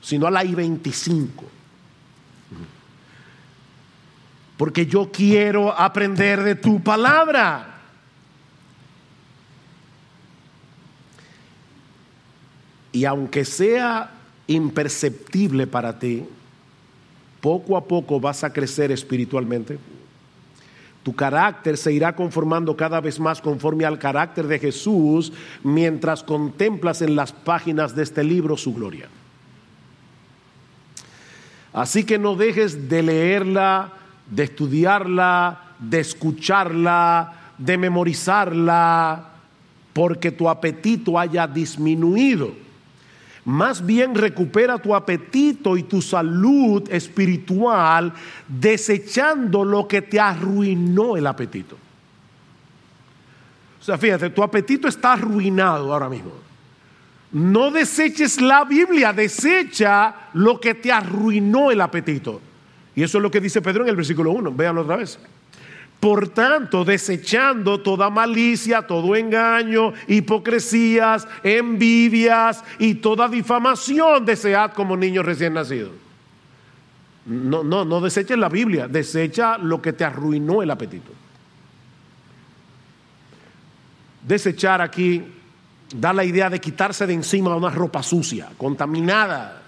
sino 0.01 0.27
a 0.27 0.31
las 0.31 0.45
y 0.45 0.53
25. 0.53 1.45
Porque 4.55 4.85
yo 4.85 5.09
quiero 5.11 5.73
aprender 5.73 6.43
de 6.43 6.53
tu 6.53 6.83
palabra. 6.83 7.79
Y 12.91 13.05
aunque 13.05 13.45
sea 13.45 14.11
imperceptible 14.45 15.65
para 15.65 15.97
ti, 15.97 16.23
poco 17.41 17.75
a 17.75 17.83
poco 17.83 18.19
vas 18.19 18.43
a 18.43 18.53
crecer 18.53 18.91
espiritualmente. 18.91 19.79
Tu 21.03 21.15
carácter 21.15 21.77
se 21.77 21.91
irá 21.91 22.15
conformando 22.15 22.77
cada 22.77 23.01
vez 23.01 23.19
más 23.19 23.41
conforme 23.41 23.85
al 23.85 23.97
carácter 23.97 24.45
de 24.45 24.59
Jesús 24.59 25.33
mientras 25.63 26.21
contemplas 26.21 27.01
en 27.01 27.15
las 27.15 27.33
páginas 27.33 27.95
de 27.95 28.03
este 28.03 28.23
libro 28.23 28.55
su 28.55 28.73
gloria. 28.73 29.09
Así 31.73 32.03
que 32.03 32.19
no 32.19 32.35
dejes 32.35 32.87
de 32.87 33.01
leerla, 33.01 33.93
de 34.29 34.43
estudiarla, 34.43 35.75
de 35.79 35.99
escucharla, 36.01 37.53
de 37.57 37.77
memorizarla, 37.77 39.29
porque 39.93 40.31
tu 40.31 40.49
apetito 40.49 41.17
haya 41.17 41.47
disminuido 41.47 42.53
más 43.45 43.85
bien 43.85 44.13
recupera 44.13 44.77
tu 44.77 44.95
apetito 44.95 45.75
y 45.75 45.83
tu 45.83 46.01
salud 46.01 46.87
espiritual 46.91 48.13
desechando 48.47 49.65
lo 49.65 49.87
que 49.87 50.03
te 50.03 50.19
arruinó 50.19 51.17
el 51.17 51.25
apetito. 51.25 51.75
O 53.79 53.83
sea, 53.83 53.97
fíjate, 53.97 54.29
tu 54.29 54.43
apetito 54.43 54.87
está 54.87 55.13
arruinado 55.13 55.91
ahora 55.91 56.07
mismo. 56.07 56.31
No 57.31 57.71
deseches 57.71 58.39
la 58.39 58.63
Biblia, 58.65 59.11
desecha 59.11 60.29
lo 60.33 60.59
que 60.59 60.75
te 60.75 60.91
arruinó 60.91 61.71
el 61.71 61.81
apetito. 61.81 62.41
Y 62.95 63.01
eso 63.01 63.17
es 63.17 63.21
lo 63.23 63.31
que 63.31 63.39
dice 63.39 63.61
Pedro 63.61 63.83
en 63.83 63.89
el 63.89 63.95
versículo 63.95 64.31
1. 64.31 64.51
Véanlo 64.51 64.81
otra 64.81 64.97
vez. 64.97 65.17
Por 66.01 66.29
tanto, 66.29 66.83
desechando 66.83 67.79
toda 67.79 68.09
malicia, 68.09 68.81
todo 68.81 69.15
engaño, 69.15 69.93
hipocresías, 70.07 71.27
envidias 71.43 72.63
y 72.79 72.95
toda 72.95 73.29
difamación, 73.29 74.25
desead 74.25 74.73
como 74.73 74.97
niños 74.97 75.23
recién 75.23 75.53
nacidos. 75.53 75.91
No, 77.27 77.63
no, 77.63 77.85
no 77.85 78.01
deseches 78.01 78.35
la 78.35 78.49
Biblia, 78.49 78.87
desecha 78.87 79.59
lo 79.59 79.79
que 79.79 79.93
te 79.93 80.03
arruinó 80.03 80.63
el 80.63 80.71
apetito. 80.71 81.11
Desechar 84.27 84.81
aquí 84.81 85.23
da 85.95 86.13
la 86.13 86.23
idea 86.23 86.49
de 86.49 86.59
quitarse 86.59 87.05
de 87.05 87.13
encima 87.13 87.55
una 87.55 87.69
ropa 87.69 88.01
sucia, 88.01 88.49
contaminada 88.57 89.60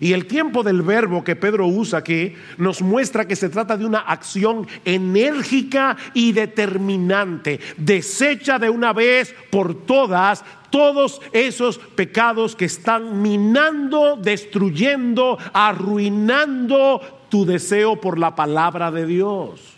y 0.00 0.12
el 0.12 0.26
tiempo 0.26 0.62
del 0.62 0.82
verbo 0.82 1.24
que 1.24 1.36
Pedro 1.36 1.66
usa 1.66 2.00
aquí 2.00 2.34
nos 2.58 2.82
muestra 2.82 3.26
que 3.26 3.36
se 3.36 3.48
trata 3.48 3.76
de 3.76 3.86
una 3.86 4.00
acción 4.00 4.66
enérgica 4.84 5.96
y 6.12 6.32
determinante. 6.32 7.60
Desecha 7.76 8.58
de 8.58 8.70
una 8.70 8.92
vez 8.92 9.34
por 9.50 9.86
todas 9.86 10.44
todos 10.70 11.22
esos 11.32 11.78
pecados 11.78 12.54
que 12.54 12.66
están 12.66 13.22
minando, 13.22 14.16
destruyendo, 14.16 15.38
arruinando 15.54 17.00
tu 17.30 17.46
deseo 17.46 17.98
por 17.98 18.18
la 18.18 18.34
palabra 18.34 18.90
de 18.90 19.06
Dios. 19.06 19.76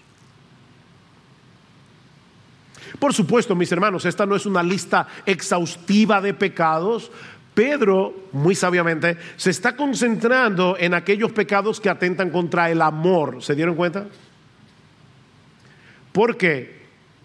Por 2.98 3.14
supuesto, 3.14 3.54
mis 3.54 3.70
hermanos, 3.70 4.04
esta 4.04 4.26
no 4.26 4.34
es 4.34 4.44
una 4.44 4.62
lista 4.62 5.06
exhaustiva 5.24 6.20
de 6.20 6.34
pecados, 6.34 7.12
Pedro, 7.58 8.14
muy 8.30 8.54
sabiamente, 8.54 9.16
se 9.34 9.50
está 9.50 9.74
concentrando 9.74 10.76
en 10.78 10.94
aquellos 10.94 11.32
pecados 11.32 11.80
que 11.80 11.90
atentan 11.90 12.30
contra 12.30 12.70
el 12.70 12.80
amor. 12.80 13.42
¿Se 13.42 13.56
dieron 13.56 13.74
cuenta? 13.74 14.06
¿Por 16.12 16.36
qué? 16.36 16.77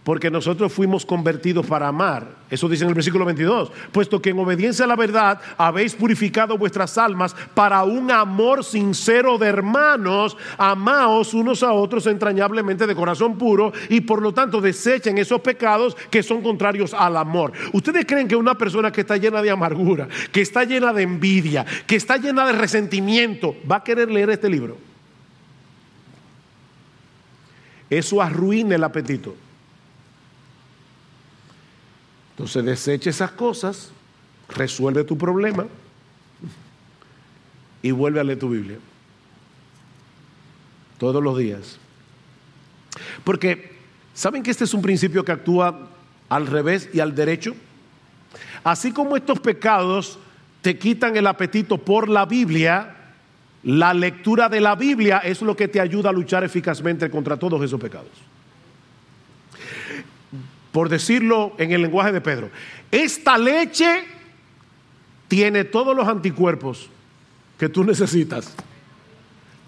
Porque 0.04 0.30
nosotros 0.30 0.72
fuimos 0.72 1.06
convertidos 1.06 1.66
para 1.66 1.88
amar. 1.88 2.28
Eso 2.50 2.68
dice 2.68 2.84
en 2.84 2.90
el 2.90 2.96
versículo 2.96 3.26
22, 3.26 3.72
puesto 3.92 4.22
que 4.22 4.32
en 4.32 4.40
obediencia 4.40 4.86
a 4.86 4.88
la 4.88 4.96
verdad 4.96 5.40
habéis 5.58 5.96
purificado 5.96 6.58
vuestras 6.58 6.98
almas 6.98 7.36
para 7.54 7.84
un 7.84 8.12
amor 8.12 8.64
sincero 8.64 9.38
de 9.38 9.48
hermanos, 9.48 10.38
amaos 10.58 11.34
unos 11.34 11.64
a 11.64 11.72
otros 11.72 12.06
entrañablemente 12.08 12.86
de 12.86 12.96
corazón 12.96 13.38
puro 13.38 13.72
y 13.90 14.02
por 14.02 14.22
lo 14.22 14.34
tanto 14.34 14.60
desechen 14.60 15.18
esos 15.18 15.42
pecados 15.42 15.96
que 16.10 16.22
son 16.22 16.42
contrarios 16.42 16.94
al 16.94 17.16
amor. 17.18 17.54
¿Ustedes 17.72 18.06
creen 18.06 18.28
que 18.28 18.36
una 18.36 18.58
persona 18.58 18.92
que 18.92 19.02
está 19.02 19.18
llena 19.18 19.42
de 19.42 19.52
amargura, 19.52 20.08
que 20.32 20.42
está 20.42 20.66
llena 20.66 20.92
de 20.92 21.04
envidia, 21.04 21.66
que 21.88 21.96
está 21.96 22.18
llena 22.18 22.46
de 22.46 22.54
resentimiento, 22.54 23.56
va 23.70 23.78
a 23.78 23.84
querer 23.84 24.12
leer 24.12 24.30
este 24.30 24.50
libro? 24.50 24.78
Eso 27.90 28.22
arruina 28.22 28.76
el 28.76 28.84
apetito. 28.84 29.36
Entonces 32.34 32.66
desecha 32.66 33.10
esas 33.12 33.32
cosas, 33.32 33.92
resuelve 34.50 35.04
tu 35.04 35.18
problema 35.18 35.68
y 37.82 37.92
vuelve 37.92 38.20
a 38.20 38.24
leer 38.24 38.40
tu 38.40 38.50
Biblia. 38.50 38.78
todos 40.98 41.22
los 41.22 41.38
días. 41.38 41.78
Porque, 43.26 43.74
¿saben 44.14 44.42
que 44.42 44.52
este 44.52 44.64
es 44.64 44.74
un 44.74 44.82
principio 44.82 45.26
que 45.26 45.34
actúa 45.34 45.90
al 46.30 46.48
revés 46.48 46.90
y 46.94 47.02
al 47.02 47.14
derecho? 47.14 47.56
Así 48.64 48.94
como 48.94 49.18
estos 49.18 49.40
pecados 49.40 50.18
te 50.62 50.78
quitan 50.78 51.18
el 51.18 51.28
apetito 51.28 51.78
por 51.78 52.08
la 52.08 52.26
Biblia, 52.26 52.96
la 53.64 53.94
lectura 53.94 54.48
de 54.48 54.62
la 54.62 54.76
Biblia 54.76 55.18
es 55.18 55.42
lo 55.42 55.58
que 55.58 55.68
te 55.68 55.82
ayuda 55.82 56.10
a 56.10 56.14
luchar 56.14 56.46
eficazmente 56.46 57.10
contra 57.10 57.36
todos 57.36 57.62
esos 57.62 57.82
pecados. 57.82 58.12
Por 60.74 60.90
decirlo 60.90 61.54
en 61.60 61.72
el 61.72 61.84
lenguaje 61.84 62.12
de 62.12 62.20
Pedro, 62.20 62.50
esta 62.92 63.38
leche 63.38 64.06
tiene 65.28 65.64
todos 65.64 65.96
los 65.96 66.08
anticuerpos 66.08 66.90
que 67.60 67.70
tú 67.70 67.84
necesitas 67.84 68.56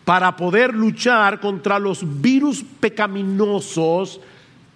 para 0.03 0.35
poder 0.35 0.73
luchar 0.73 1.39
contra 1.39 1.77
los 1.77 2.21
virus 2.21 2.65
pecaminosos 2.79 4.19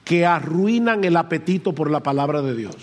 que 0.05 0.23
arruinan 0.23 1.03
el 1.03 1.17
apetito 1.17 1.73
por 1.73 1.89
la 1.89 2.01
palabra 2.01 2.43
de 2.43 2.55
Dios. 2.55 2.75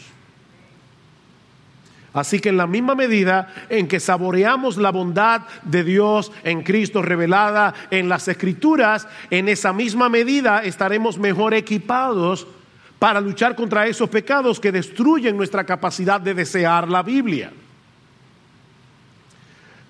Así 2.12 2.40
que 2.40 2.49
en 2.49 2.57
la 2.57 2.66
misma 2.66 2.97
medida 2.97 3.55
en 3.68 3.86
que 3.86 4.01
saboreamos 4.01 4.76
la 4.76 4.90
bondad 4.90 5.42
de 5.62 5.84
Dios 5.84 6.32
en 6.42 6.64
Cristo 6.64 7.01
revelada 7.01 7.74
en 7.92 8.09
las 8.09 8.26
Escrituras, 8.26 9.07
en 9.30 9.49
esa 9.49 9.72
misma 9.72 10.09
medida 10.09 10.64
estaremos 10.64 11.18
mejor 11.18 11.55
equipados 11.55 12.49
para 12.99 13.20
luchar 13.20 13.55
contra 13.55 13.86
esos 13.86 14.09
pecados 14.09 14.59
que 14.59 14.72
destruyen 14.72 15.36
nuestra 15.36 15.64
capacidad 15.64 16.20
de 16.20 16.34
desear 16.34 16.88
la 16.88 17.03
Biblia. 17.03 17.53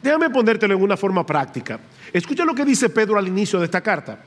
Déjame 0.03 0.31
ponértelo 0.31 0.75
en 0.75 0.83
una 0.83 0.97
forma 0.97 1.25
práctica. 1.25 1.81
Escucha 2.13 2.45
lo 2.45 2.55
que 2.55 2.65
dice 2.65 2.89
Pedro 2.91 3.19
al 3.19 3.29
inicio 3.29 3.59
de 3.59 3.65
esta 3.65 3.81
carta. 3.81 4.19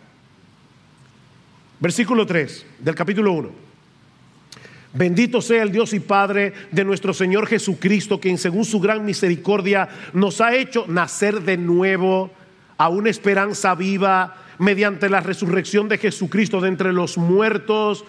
Versículo 1.79 2.25
3 2.25 2.65
del 2.79 2.95
capítulo 2.95 3.31
1. 3.33 3.69
Bendito 4.91 5.41
sea 5.41 5.61
el 5.61 5.71
Dios 5.71 5.93
y 5.93 5.99
Padre 5.99 6.51
de 6.71 6.83
nuestro 6.83 7.13
Señor 7.13 7.45
Jesucristo, 7.47 8.19
quien 8.19 8.37
según 8.37 8.65
su 8.65 8.79
gran 8.79 9.05
misericordia 9.05 9.87
nos 10.13 10.41
ha 10.41 10.55
hecho 10.55 10.85
nacer 10.87 11.41
de 11.41 11.57
nuevo 11.57 12.31
a 12.77 12.89
una 12.89 13.09
esperanza 13.09 13.75
viva 13.75 14.35
mediante 14.57 15.09
la 15.09 15.21
resurrección 15.21 15.87
de 15.87 15.99
Jesucristo 15.99 16.59
de 16.59 16.69
entre 16.69 16.91
los 16.91 17.17
muertos, 17.17 18.03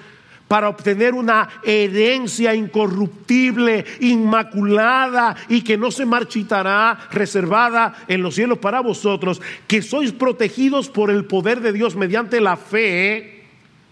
para 0.50 0.68
obtener 0.68 1.14
una 1.14 1.48
herencia 1.62 2.56
incorruptible, 2.56 3.84
inmaculada 4.00 5.36
y 5.48 5.62
que 5.62 5.78
no 5.78 5.92
se 5.92 6.04
marchitará, 6.04 7.06
reservada 7.12 7.94
en 8.08 8.20
los 8.20 8.34
cielos 8.34 8.58
para 8.58 8.80
vosotros, 8.80 9.40
que 9.68 9.80
sois 9.80 10.10
protegidos 10.10 10.88
por 10.88 11.08
el 11.08 11.24
poder 11.24 11.60
de 11.60 11.72
Dios 11.72 11.94
mediante 11.94 12.40
la 12.40 12.56
fe 12.56 13.44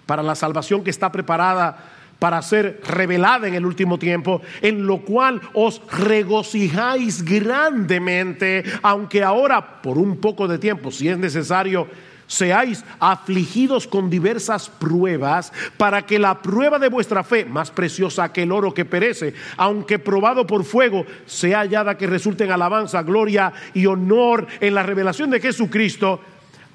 para 0.05 0.21
la 0.25 0.35
salvación 0.35 0.83
que 0.83 0.91
está 0.91 1.13
preparada 1.13 1.93
para 2.19 2.43
ser 2.43 2.81
revelada 2.85 3.47
en 3.47 3.55
el 3.55 3.65
último 3.65 3.97
tiempo, 3.97 4.43
en 4.61 4.85
lo 4.85 5.03
cual 5.03 5.41
os 5.53 5.81
regocijáis 5.93 7.23
grandemente, 7.23 8.65
aunque 8.83 9.23
ahora 9.23 9.81
por 9.81 9.97
un 9.97 10.17
poco 10.17 10.49
de 10.49 10.59
tiempo, 10.59 10.91
si 10.91 11.09
es 11.09 11.19
necesario, 11.19 11.87
seáis 12.29 12.85
afligidos 13.01 13.89
con 13.89 14.09
diversas 14.09 14.69
pruebas, 14.69 15.53
para 15.77 16.07
que 16.07 16.21
la 16.21 16.41
prueba 16.41 16.79
de 16.79 16.89
vuestra 16.89 17.25
fe, 17.25 17.45
más 17.45 17.73
preciosa 17.73 18.33
que 18.33 18.45
el 18.45 18.53
oro 18.53 18.73
que 18.73 18.85
perece, 18.85 19.35
aunque 19.57 19.99
probado 19.99 20.47
por 20.47 20.63
fuego, 20.63 21.05
sea 21.27 21.61
hallada 21.61 21.99
que 21.99 22.07
resulte 22.07 22.45
en 22.45 22.53
alabanza, 22.53 23.03
gloria 23.03 23.53
y 23.75 23.87
honor 23.87 24.47
en 24.61 24.75
la 24.75 24.85
revelación 24.85 25.31
de 25.31 25.41
Jesucristo, 25.41 26.21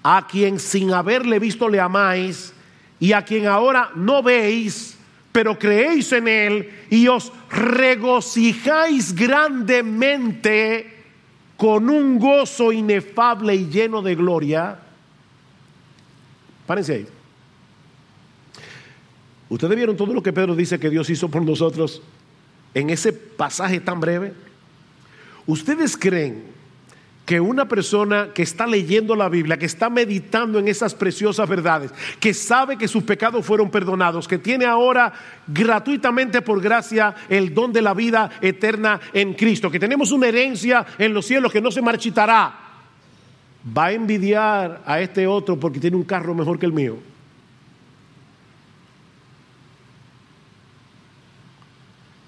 a 0.01 0.27
quien 0.27 0.59
sin 0.59 0.91
haberle 0.91 1.39
visto 1.39 1.69
le 1.69 1.79
amáis, 1.79 2.53
y 2.99 3.13
a 3.13 3.23
quien 3.23 3.47
ahora 3.47 3.91
no 3.95 4.23
veis, 4.23 4.97
pero 5.31 5.57
creéis 5.57 6.11
en 6.13 6.27
Él 6.27 6.69
y 6.89 7.07
os 7.07 7.31
regocijáis 7.49 9.13
grandemente 9.13 10.93
con 11.57 11.89
un 11.89 12.17
gozo 12.19 12.71
inefable 12.71 13.55
y 13.55 13.69
lleno 13.69 14.01
de 14.01 14.15
gloria. 14.15 14.82
Párense 16.65 16.93
ahí. 16.93 17.07
Ustedes 19.49 19.75
vieron 19.75 19.97
todo 19.97 20.13
lo 20.13 20.23
que 20.23 20.33
Pedro 20.33 20.55
dice 20.55 20.79
que 20.79 20.89
Dios 20.89 21.09
hizo 21.09 21.29
por 21.29 21.43
nosotros 21.43 22.01
en 22.73 22.89
ese 22.89 23.13
pasaje 23.13 23.79
tan 23.79 23.99
breve. 23.99 24.33
¿Ustedes 25.45 25.97
creen 25.97 26.53
que 27.25 27.39
una 27.39 27.67
persona 27.67 28.29
que 28.33 28.43
está 28.43 28.67
leyendo 28.67 29.15
la 29.15 29.29
Biblia, 29.29 29.57
que 29.57 29.65
está 29.65 29.89
meditando 29.89 30.59
en 30.59 30.67
esas 30.67 30.93
preciosas 30.93 31.47
verdades, 31.47 31.91
que 32.19 32.33
sabe 32.33 32.77
que 32.77 32.87
sus 32.87 33.03
pecados 33.03 33.45
fueron 33.45 33.69
perdonados, 33.71 34.27
que 34.27 34.37
tiene 34.37 34.65
ahora 34.65 35.13
gratuitamente 35.47 36.41
por 36.41 36.61
gracia 36.61 37.15
el 37.29 37.53
don 37.53 37.71
de 37.71 37.81
la 37.81 37.93
vida 37.93 38.29
eterna 38.41 38.99
en 39.13 39.35
Cristo, 39.35 39.71
que 39.71 39.79
tenemos 39.79 40.11
una 40.11 40.27
herencia 40.27 40.85
en 40.97 41.13
los 41.13 41.25
cielos 41.25 41.51
que 41.51 41.61
no 41.61 41.71
se 41.71 41.81
marchitará, 41.81 42.62
va 43.65 43.85
a 43.85 43.91
envidiar 43.93 44.81
a 44.85 44.99
este 44.99 45.27
otro 45.27 45.59
porque 45.59 45.79
tiene 45.79 45.95
un 45.95 46.03
carro 46.03 46.33
mejor 46.33 46.59
que 46.59 46.65
el 46.65 46.73
mío. 46.73 46.97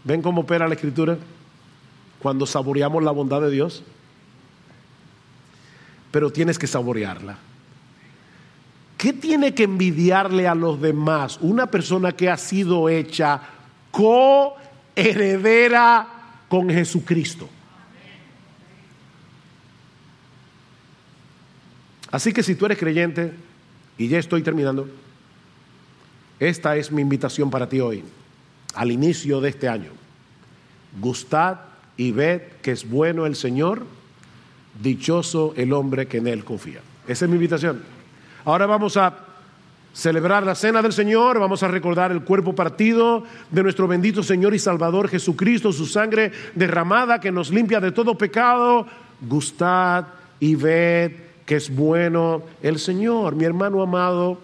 ¿Ven 0.03 0.21
cómo 0.21 0.41
opera 0.41 0.67
la 0.67 0.75
escritura 0.75 1.17
cuando 2.19 2.45
saboreamos 2.45 3.03
la 3.03 3.11
bondad 3.11 3.41
de 3.41 3.51
Dios? 3.51 3.83
pero 6.15 6.31
tienes 6.31 6.57
que 6.57 6.65
saborearla. 6.65 7.37
¿Qué 8.97 9.11
tiene 9.11 9.53
que 9.53 9.63
envidiarle 9.63 10.47
a 10.47 10.55
los 10.55 10.79
demás? 10.79 11.37
Una 11.41 11.65
persona 11.69 12.13
que 12.13 12.29
ha 12.29 12.37
sido 12.37 12.87
hecha 12.87 13.41
coheredera 14.95 16.07
con 16.47 16.69
Jesucristo. 16.69 17.49
Así 22.15 22.31
que 22.31 22.43
si 22.43 22.55
tú 22.55 22.65
eres 22.65 22.77
creyente, 22.77 23.33
y 23.97 24.07
ya 24.07 24.19
estoy 24.19 24.41
terminando, 24.41 24.87
esta 26.39 26.77
es 26.77 26.89
mi 26.89 27.01
invitación 27.01 27.51
para 27.51 27.67
ti 27.67 27.81
hoy, 27.81 28.05
al 28.73 28.89
inicio 28.89 29.41
de 29.41 29.49
este 29.49 29.67
año. 29.67 29.89
Gustad 31.01 31.57
y 31.97 32.11
ved 32.11 32.41
que 32.61 32.71
es 32.71 32.89
bueno 32.89 33.25
el 33.25 33.35
Señor 33.35 33.85
dichoso 34.81 35.53
el 35.57 35.73
hombre 35.73 36.07
que 36.07 36.19
en 36.19 36.27
él 36.27 36.45
confía. 36.45 36.79
Esa 37.05 37.25
es 37.25 37.29
mi 37.29 37.35
invitación. 37.35 37.83
Ahora 38.45 38.65
vamos 38.65 38.95
a 38.95 39.13
celebrar 39.93 40.43
la 40.43 40.55
cena 40.55 40.81
del 40.81 40.93
Señor, 40.93 41.37
vamos 41.37 41.63
a 41.63 41.67
recordar 41.67 42.13
el 42.13 42.21
cuerpo 42.21 42.55
partido 42.55 43.25
de 43.51 43.61
nuestro 43.61 43.89
bendito 43.89 44.23
Señor 44.23 44.55
y 44.55 44.59
Salvador 44.59 45.09
Jesucristo, 45.09 45.73
su 45.73 45.85
sangre 45.85 46.31
derramada 46.53 47.19
que 47.19 47.33
nos 47.33 47.51
limpia 47.51 47.81
de 47.81 47.91
todo 47.91 48.17
pecado. 48.17 48.87
Gustad 49.19 50.05
y 50.39 50.55
ved 50.55 51.25
que 51.45 51.55
es 51.55 51.73
bueno 51.73 52.41
el 52.61 52.79
Señor. 52.79 53.35
Mi 53.35 53.45
hermano 53.45 53.81
amado, 53.81 54.39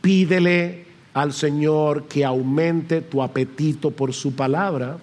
pídele 0.00 0.84
al 1.14 1.32
Señor 1.32 2.04
que 2.04 2.24
aumente 2.24 3.00
tu 3.00 3.22
apetito 3.22 3.90
por 3.90 4.12
su 4.12 4.34
palabra 4.34 4.98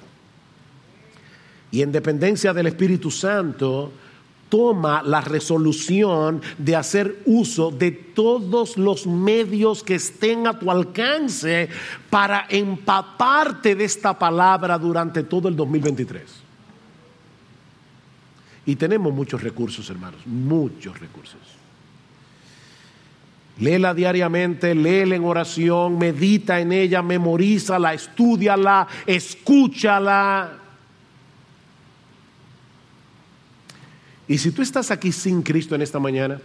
y 1.72 1.82
en 1.82 1.92
dependencia 1.92 2.54
del 2.54 2.68
Espíritu 2.68 3.10
Santo, 3.10 3.92
toma 4.50 5.02
la 5.02 5.22
resolución 5.22 6.42
de 6.58 6.76
hacer 6.76 7.22
uso 7.26 7.72
de 7.72 7.92
todos 7.92 8.78
los 8.78 9.08
medios 9.08 9.82
que 9.82 9.96
estén 9.96 10.46
a 10.46 10.60
tu 10.60 10.70
alcance 10.70 11.70
para 12.10 12.46
empaparte 12.50 13.76
de 13.76 13.86
esta 13.86 14.20
palabra 14.20 14.78
durante 14.78 15.24
todo 15.24 15.48
el 15.48 15.56
2023. 15.56 16.51
Y 18.66 18.76
tenemos 18.76 19.14
muchos 19.14 19.42
recursos, 19.42 19.90
hermanos, 19.90 20.22
muchos 20.26 21.00
recursos. 21.00 21.40
Léela 23.60 23.94
diariamente, 23.94 24.74
léela 24.74 25.16
en 25.16 25.24
oración, 25.24 25.98
medita 25.98 26.60
en 26.60 26.72
ella, 26.72 27.02
memorízala, 27.02 27.94
estudiala, 27.94 28.88
escúchala. 29.06 30.58
Y 34.28 34.38
si 34.38 34.52
tú 34.52 34.62
estás 34.62 34.92
aquí 34.92 35.12
sin 35.12 35.42
Cristo 35.42 35.76
en 35.76 35.82
esta 35.82 36.00
mañana, 36.00 36.40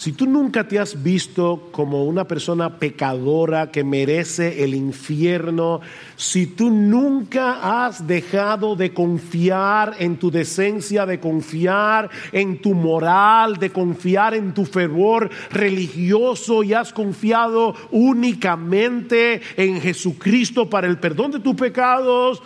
si 0.00 0.12
tú 0.12 0.24
nunca 0.24 0.66
te 0.66 0.78
has 0.78 1.02
visto 1.02 1.68
como 1.72 2.06
una 2.06 2.24
persona 2.24 2.78
pecadora 2.78 3.70
que 3.70 3.84
merece 3.84 4.64
el 4.64 4.74
infierno, 4.74 5.82
si 6.16 6.46
tú 6.46 6.70
nunca 6.70 7.84
has 7.84 8.06
dejado 8.06 8.76
de 8.76 8.94
confiar 8.94 9.96
en 9.98 10.16
tu 10.16 10.30
decencia, 10.30 11.04
de 11.04 11.20
confiar 11.20 12.08
en 12.32 12.62
tu 12.62 12.72
moral, 12.72 13.58
de 13.58 13.68
confiar 13.68 14.32
en 14.32 14.54
tu 14.54 14.64
fervor 14.64 15.28
religioso 15.50 16.62
y 16.62 16.72
has 16.72 16.94
confiado 16.94 17.74
únicamente 17.90 19.42
en 19.58 19.82
Jesucristo 19.82 20.70
para 20.70 20.86
el 20.86 20.98
perdón 20.98 21.32
de 21.32 21.40
tus 21.40 21.56
pecados, 21.56 22.42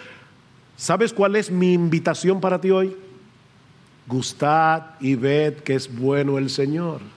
¿sabes 0.76 1.12
cuál 1.12 1.36
es 1.36 1.52
mi 1.52 1.72
invitación 1.72 2.40
para 2.40 2.60
ti 2.60 2.72
hoy? 2.72 2.96
Gustad 4.08 4.86
y 4.98 5.14
ved 5.14 5.58
que 5.58 5.76
es 5.76 5.96
bueno 5.96 6.36
el 6.36 6.50
Señor. 6.50 7.14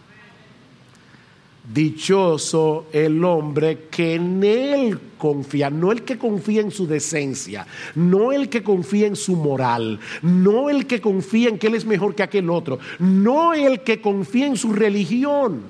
Dichoso 1.73 2.87
el 2.93 3.21
hombre 3.25 3.87
que 3.91 4.15
en 4.15 4.41
él 4.41 4.99
confía, 5.17 5.69
no 5.69 5.91
el 5.91 6.03
que 6.03 6.17
confía 6.17 6.61
en 6.61 6.71
su 6.71 6.87
decencia, 6.87 7.67
no 7.95 8.31
el 8.31 8.47
que 8.47 8.63
confía 8.63 9.07
en 9.07 9.17
su 9.17 9.35
moral, 9.35 9.99
no 10.21 10.69
el 10.69 10.87
que 10.87 11.01
confía 11.01 11.49
en 11.49 11.59
que 11.59 11.67
él 11.67 11.75
es 11.75 11.85
mejor 11.85 12.15
que 12.15 12.23
aquel 12.23 12.49
otro, 12.49 12.79
no 12.99 13.53
el 13.53 13.81
que 13.81 13.99
confía 13.99 14.47
en 14.47 14.55
su 14.55 14.71
religión. 14.71 15.61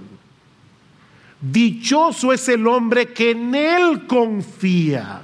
Dichoso 1.41 2.32
es 2.32 2.48
el 2.48 2.68
hombre 2.68 3.08
que 3.08 3.32
en 3.32 3.56
él 3.56 4.06
confía. 4.06 5.22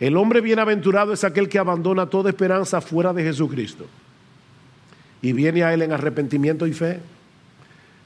El 0.00 0.16
hombre 0.16 0.40
bienaventurado 0.40 1.12
es 1.12 1.22
aquel 1.22 1.48
que 1.48 1.60
abandona 1.60 2.06
toda 2.06 2.30
esperanza 2.30 2.80
fuera 2.80 3.12
de 3.12 3.22
Jesucristo 3.22 3.86
y 5.20 5.32
viene 5.32 5.62
a 5.62 5.72
él 5.72 5.82
en 5.82 5.92
arrepentimiento 5.92 6.66
y 6.66 6.72
fe 6.72 6.98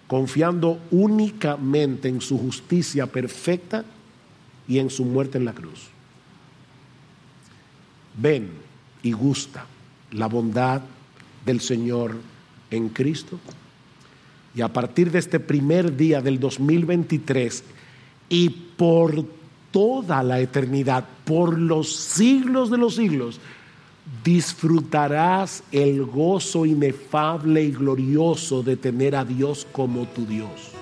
confiando 0.07 0.81
únicamente 0.91 2.09
en 2.09 2.21
su 2.21 2.39
justicia 2.39 3.07
perfecta 3.07 3.85
y 4.69 4.79
en 4.79 4.91
su 4.91 5.05
muerte 5.05 5.39
en 5.39 5.45
la 5.45 5.53
cruz. 5.53 5.89
Ven 8.17 8.51
y 9.03 9.13
gusta 9.13 9.67
la 10.13 10.27
bondad 10.27 10.83
del 11.45 11.61
Señor 11.61 12.17
en 12.71 12.89
Cristo. 12.89 13.39
Y 14.55 14.63
a 14.63 14.73
partir 14.73 15.11
de 15.11 15.19
este 15.19 15.39
primer 15.39 15.97
día 15.97 16.21
del 16.21 16.41
2023 16.41 17.63
y 18.29 18.49
por 18.49 19.25
toda 19.71 20.23
la 20.23 20.41
eternidad, 20.41 21.05
por 21.25 21.59
los 21.59 21.95
siglos 21.95 22.71
de 22.71 22.79
los 22.79 22.97
siglos, 22.97 23.39
disfrutarás 24.25 25.63
el 25.73 26.05
gozo 26.05 26.65
inefable 26.65 27.63
y 27.63 27.71
glorioso 27.73 28.63
de 28.63 28.77
tener 28.77 29.17
a 29.17 29.25
Dios 29.25 29.67
como 29.73 30.07
tu 30.07 30.25
Dios. 30.27 30.73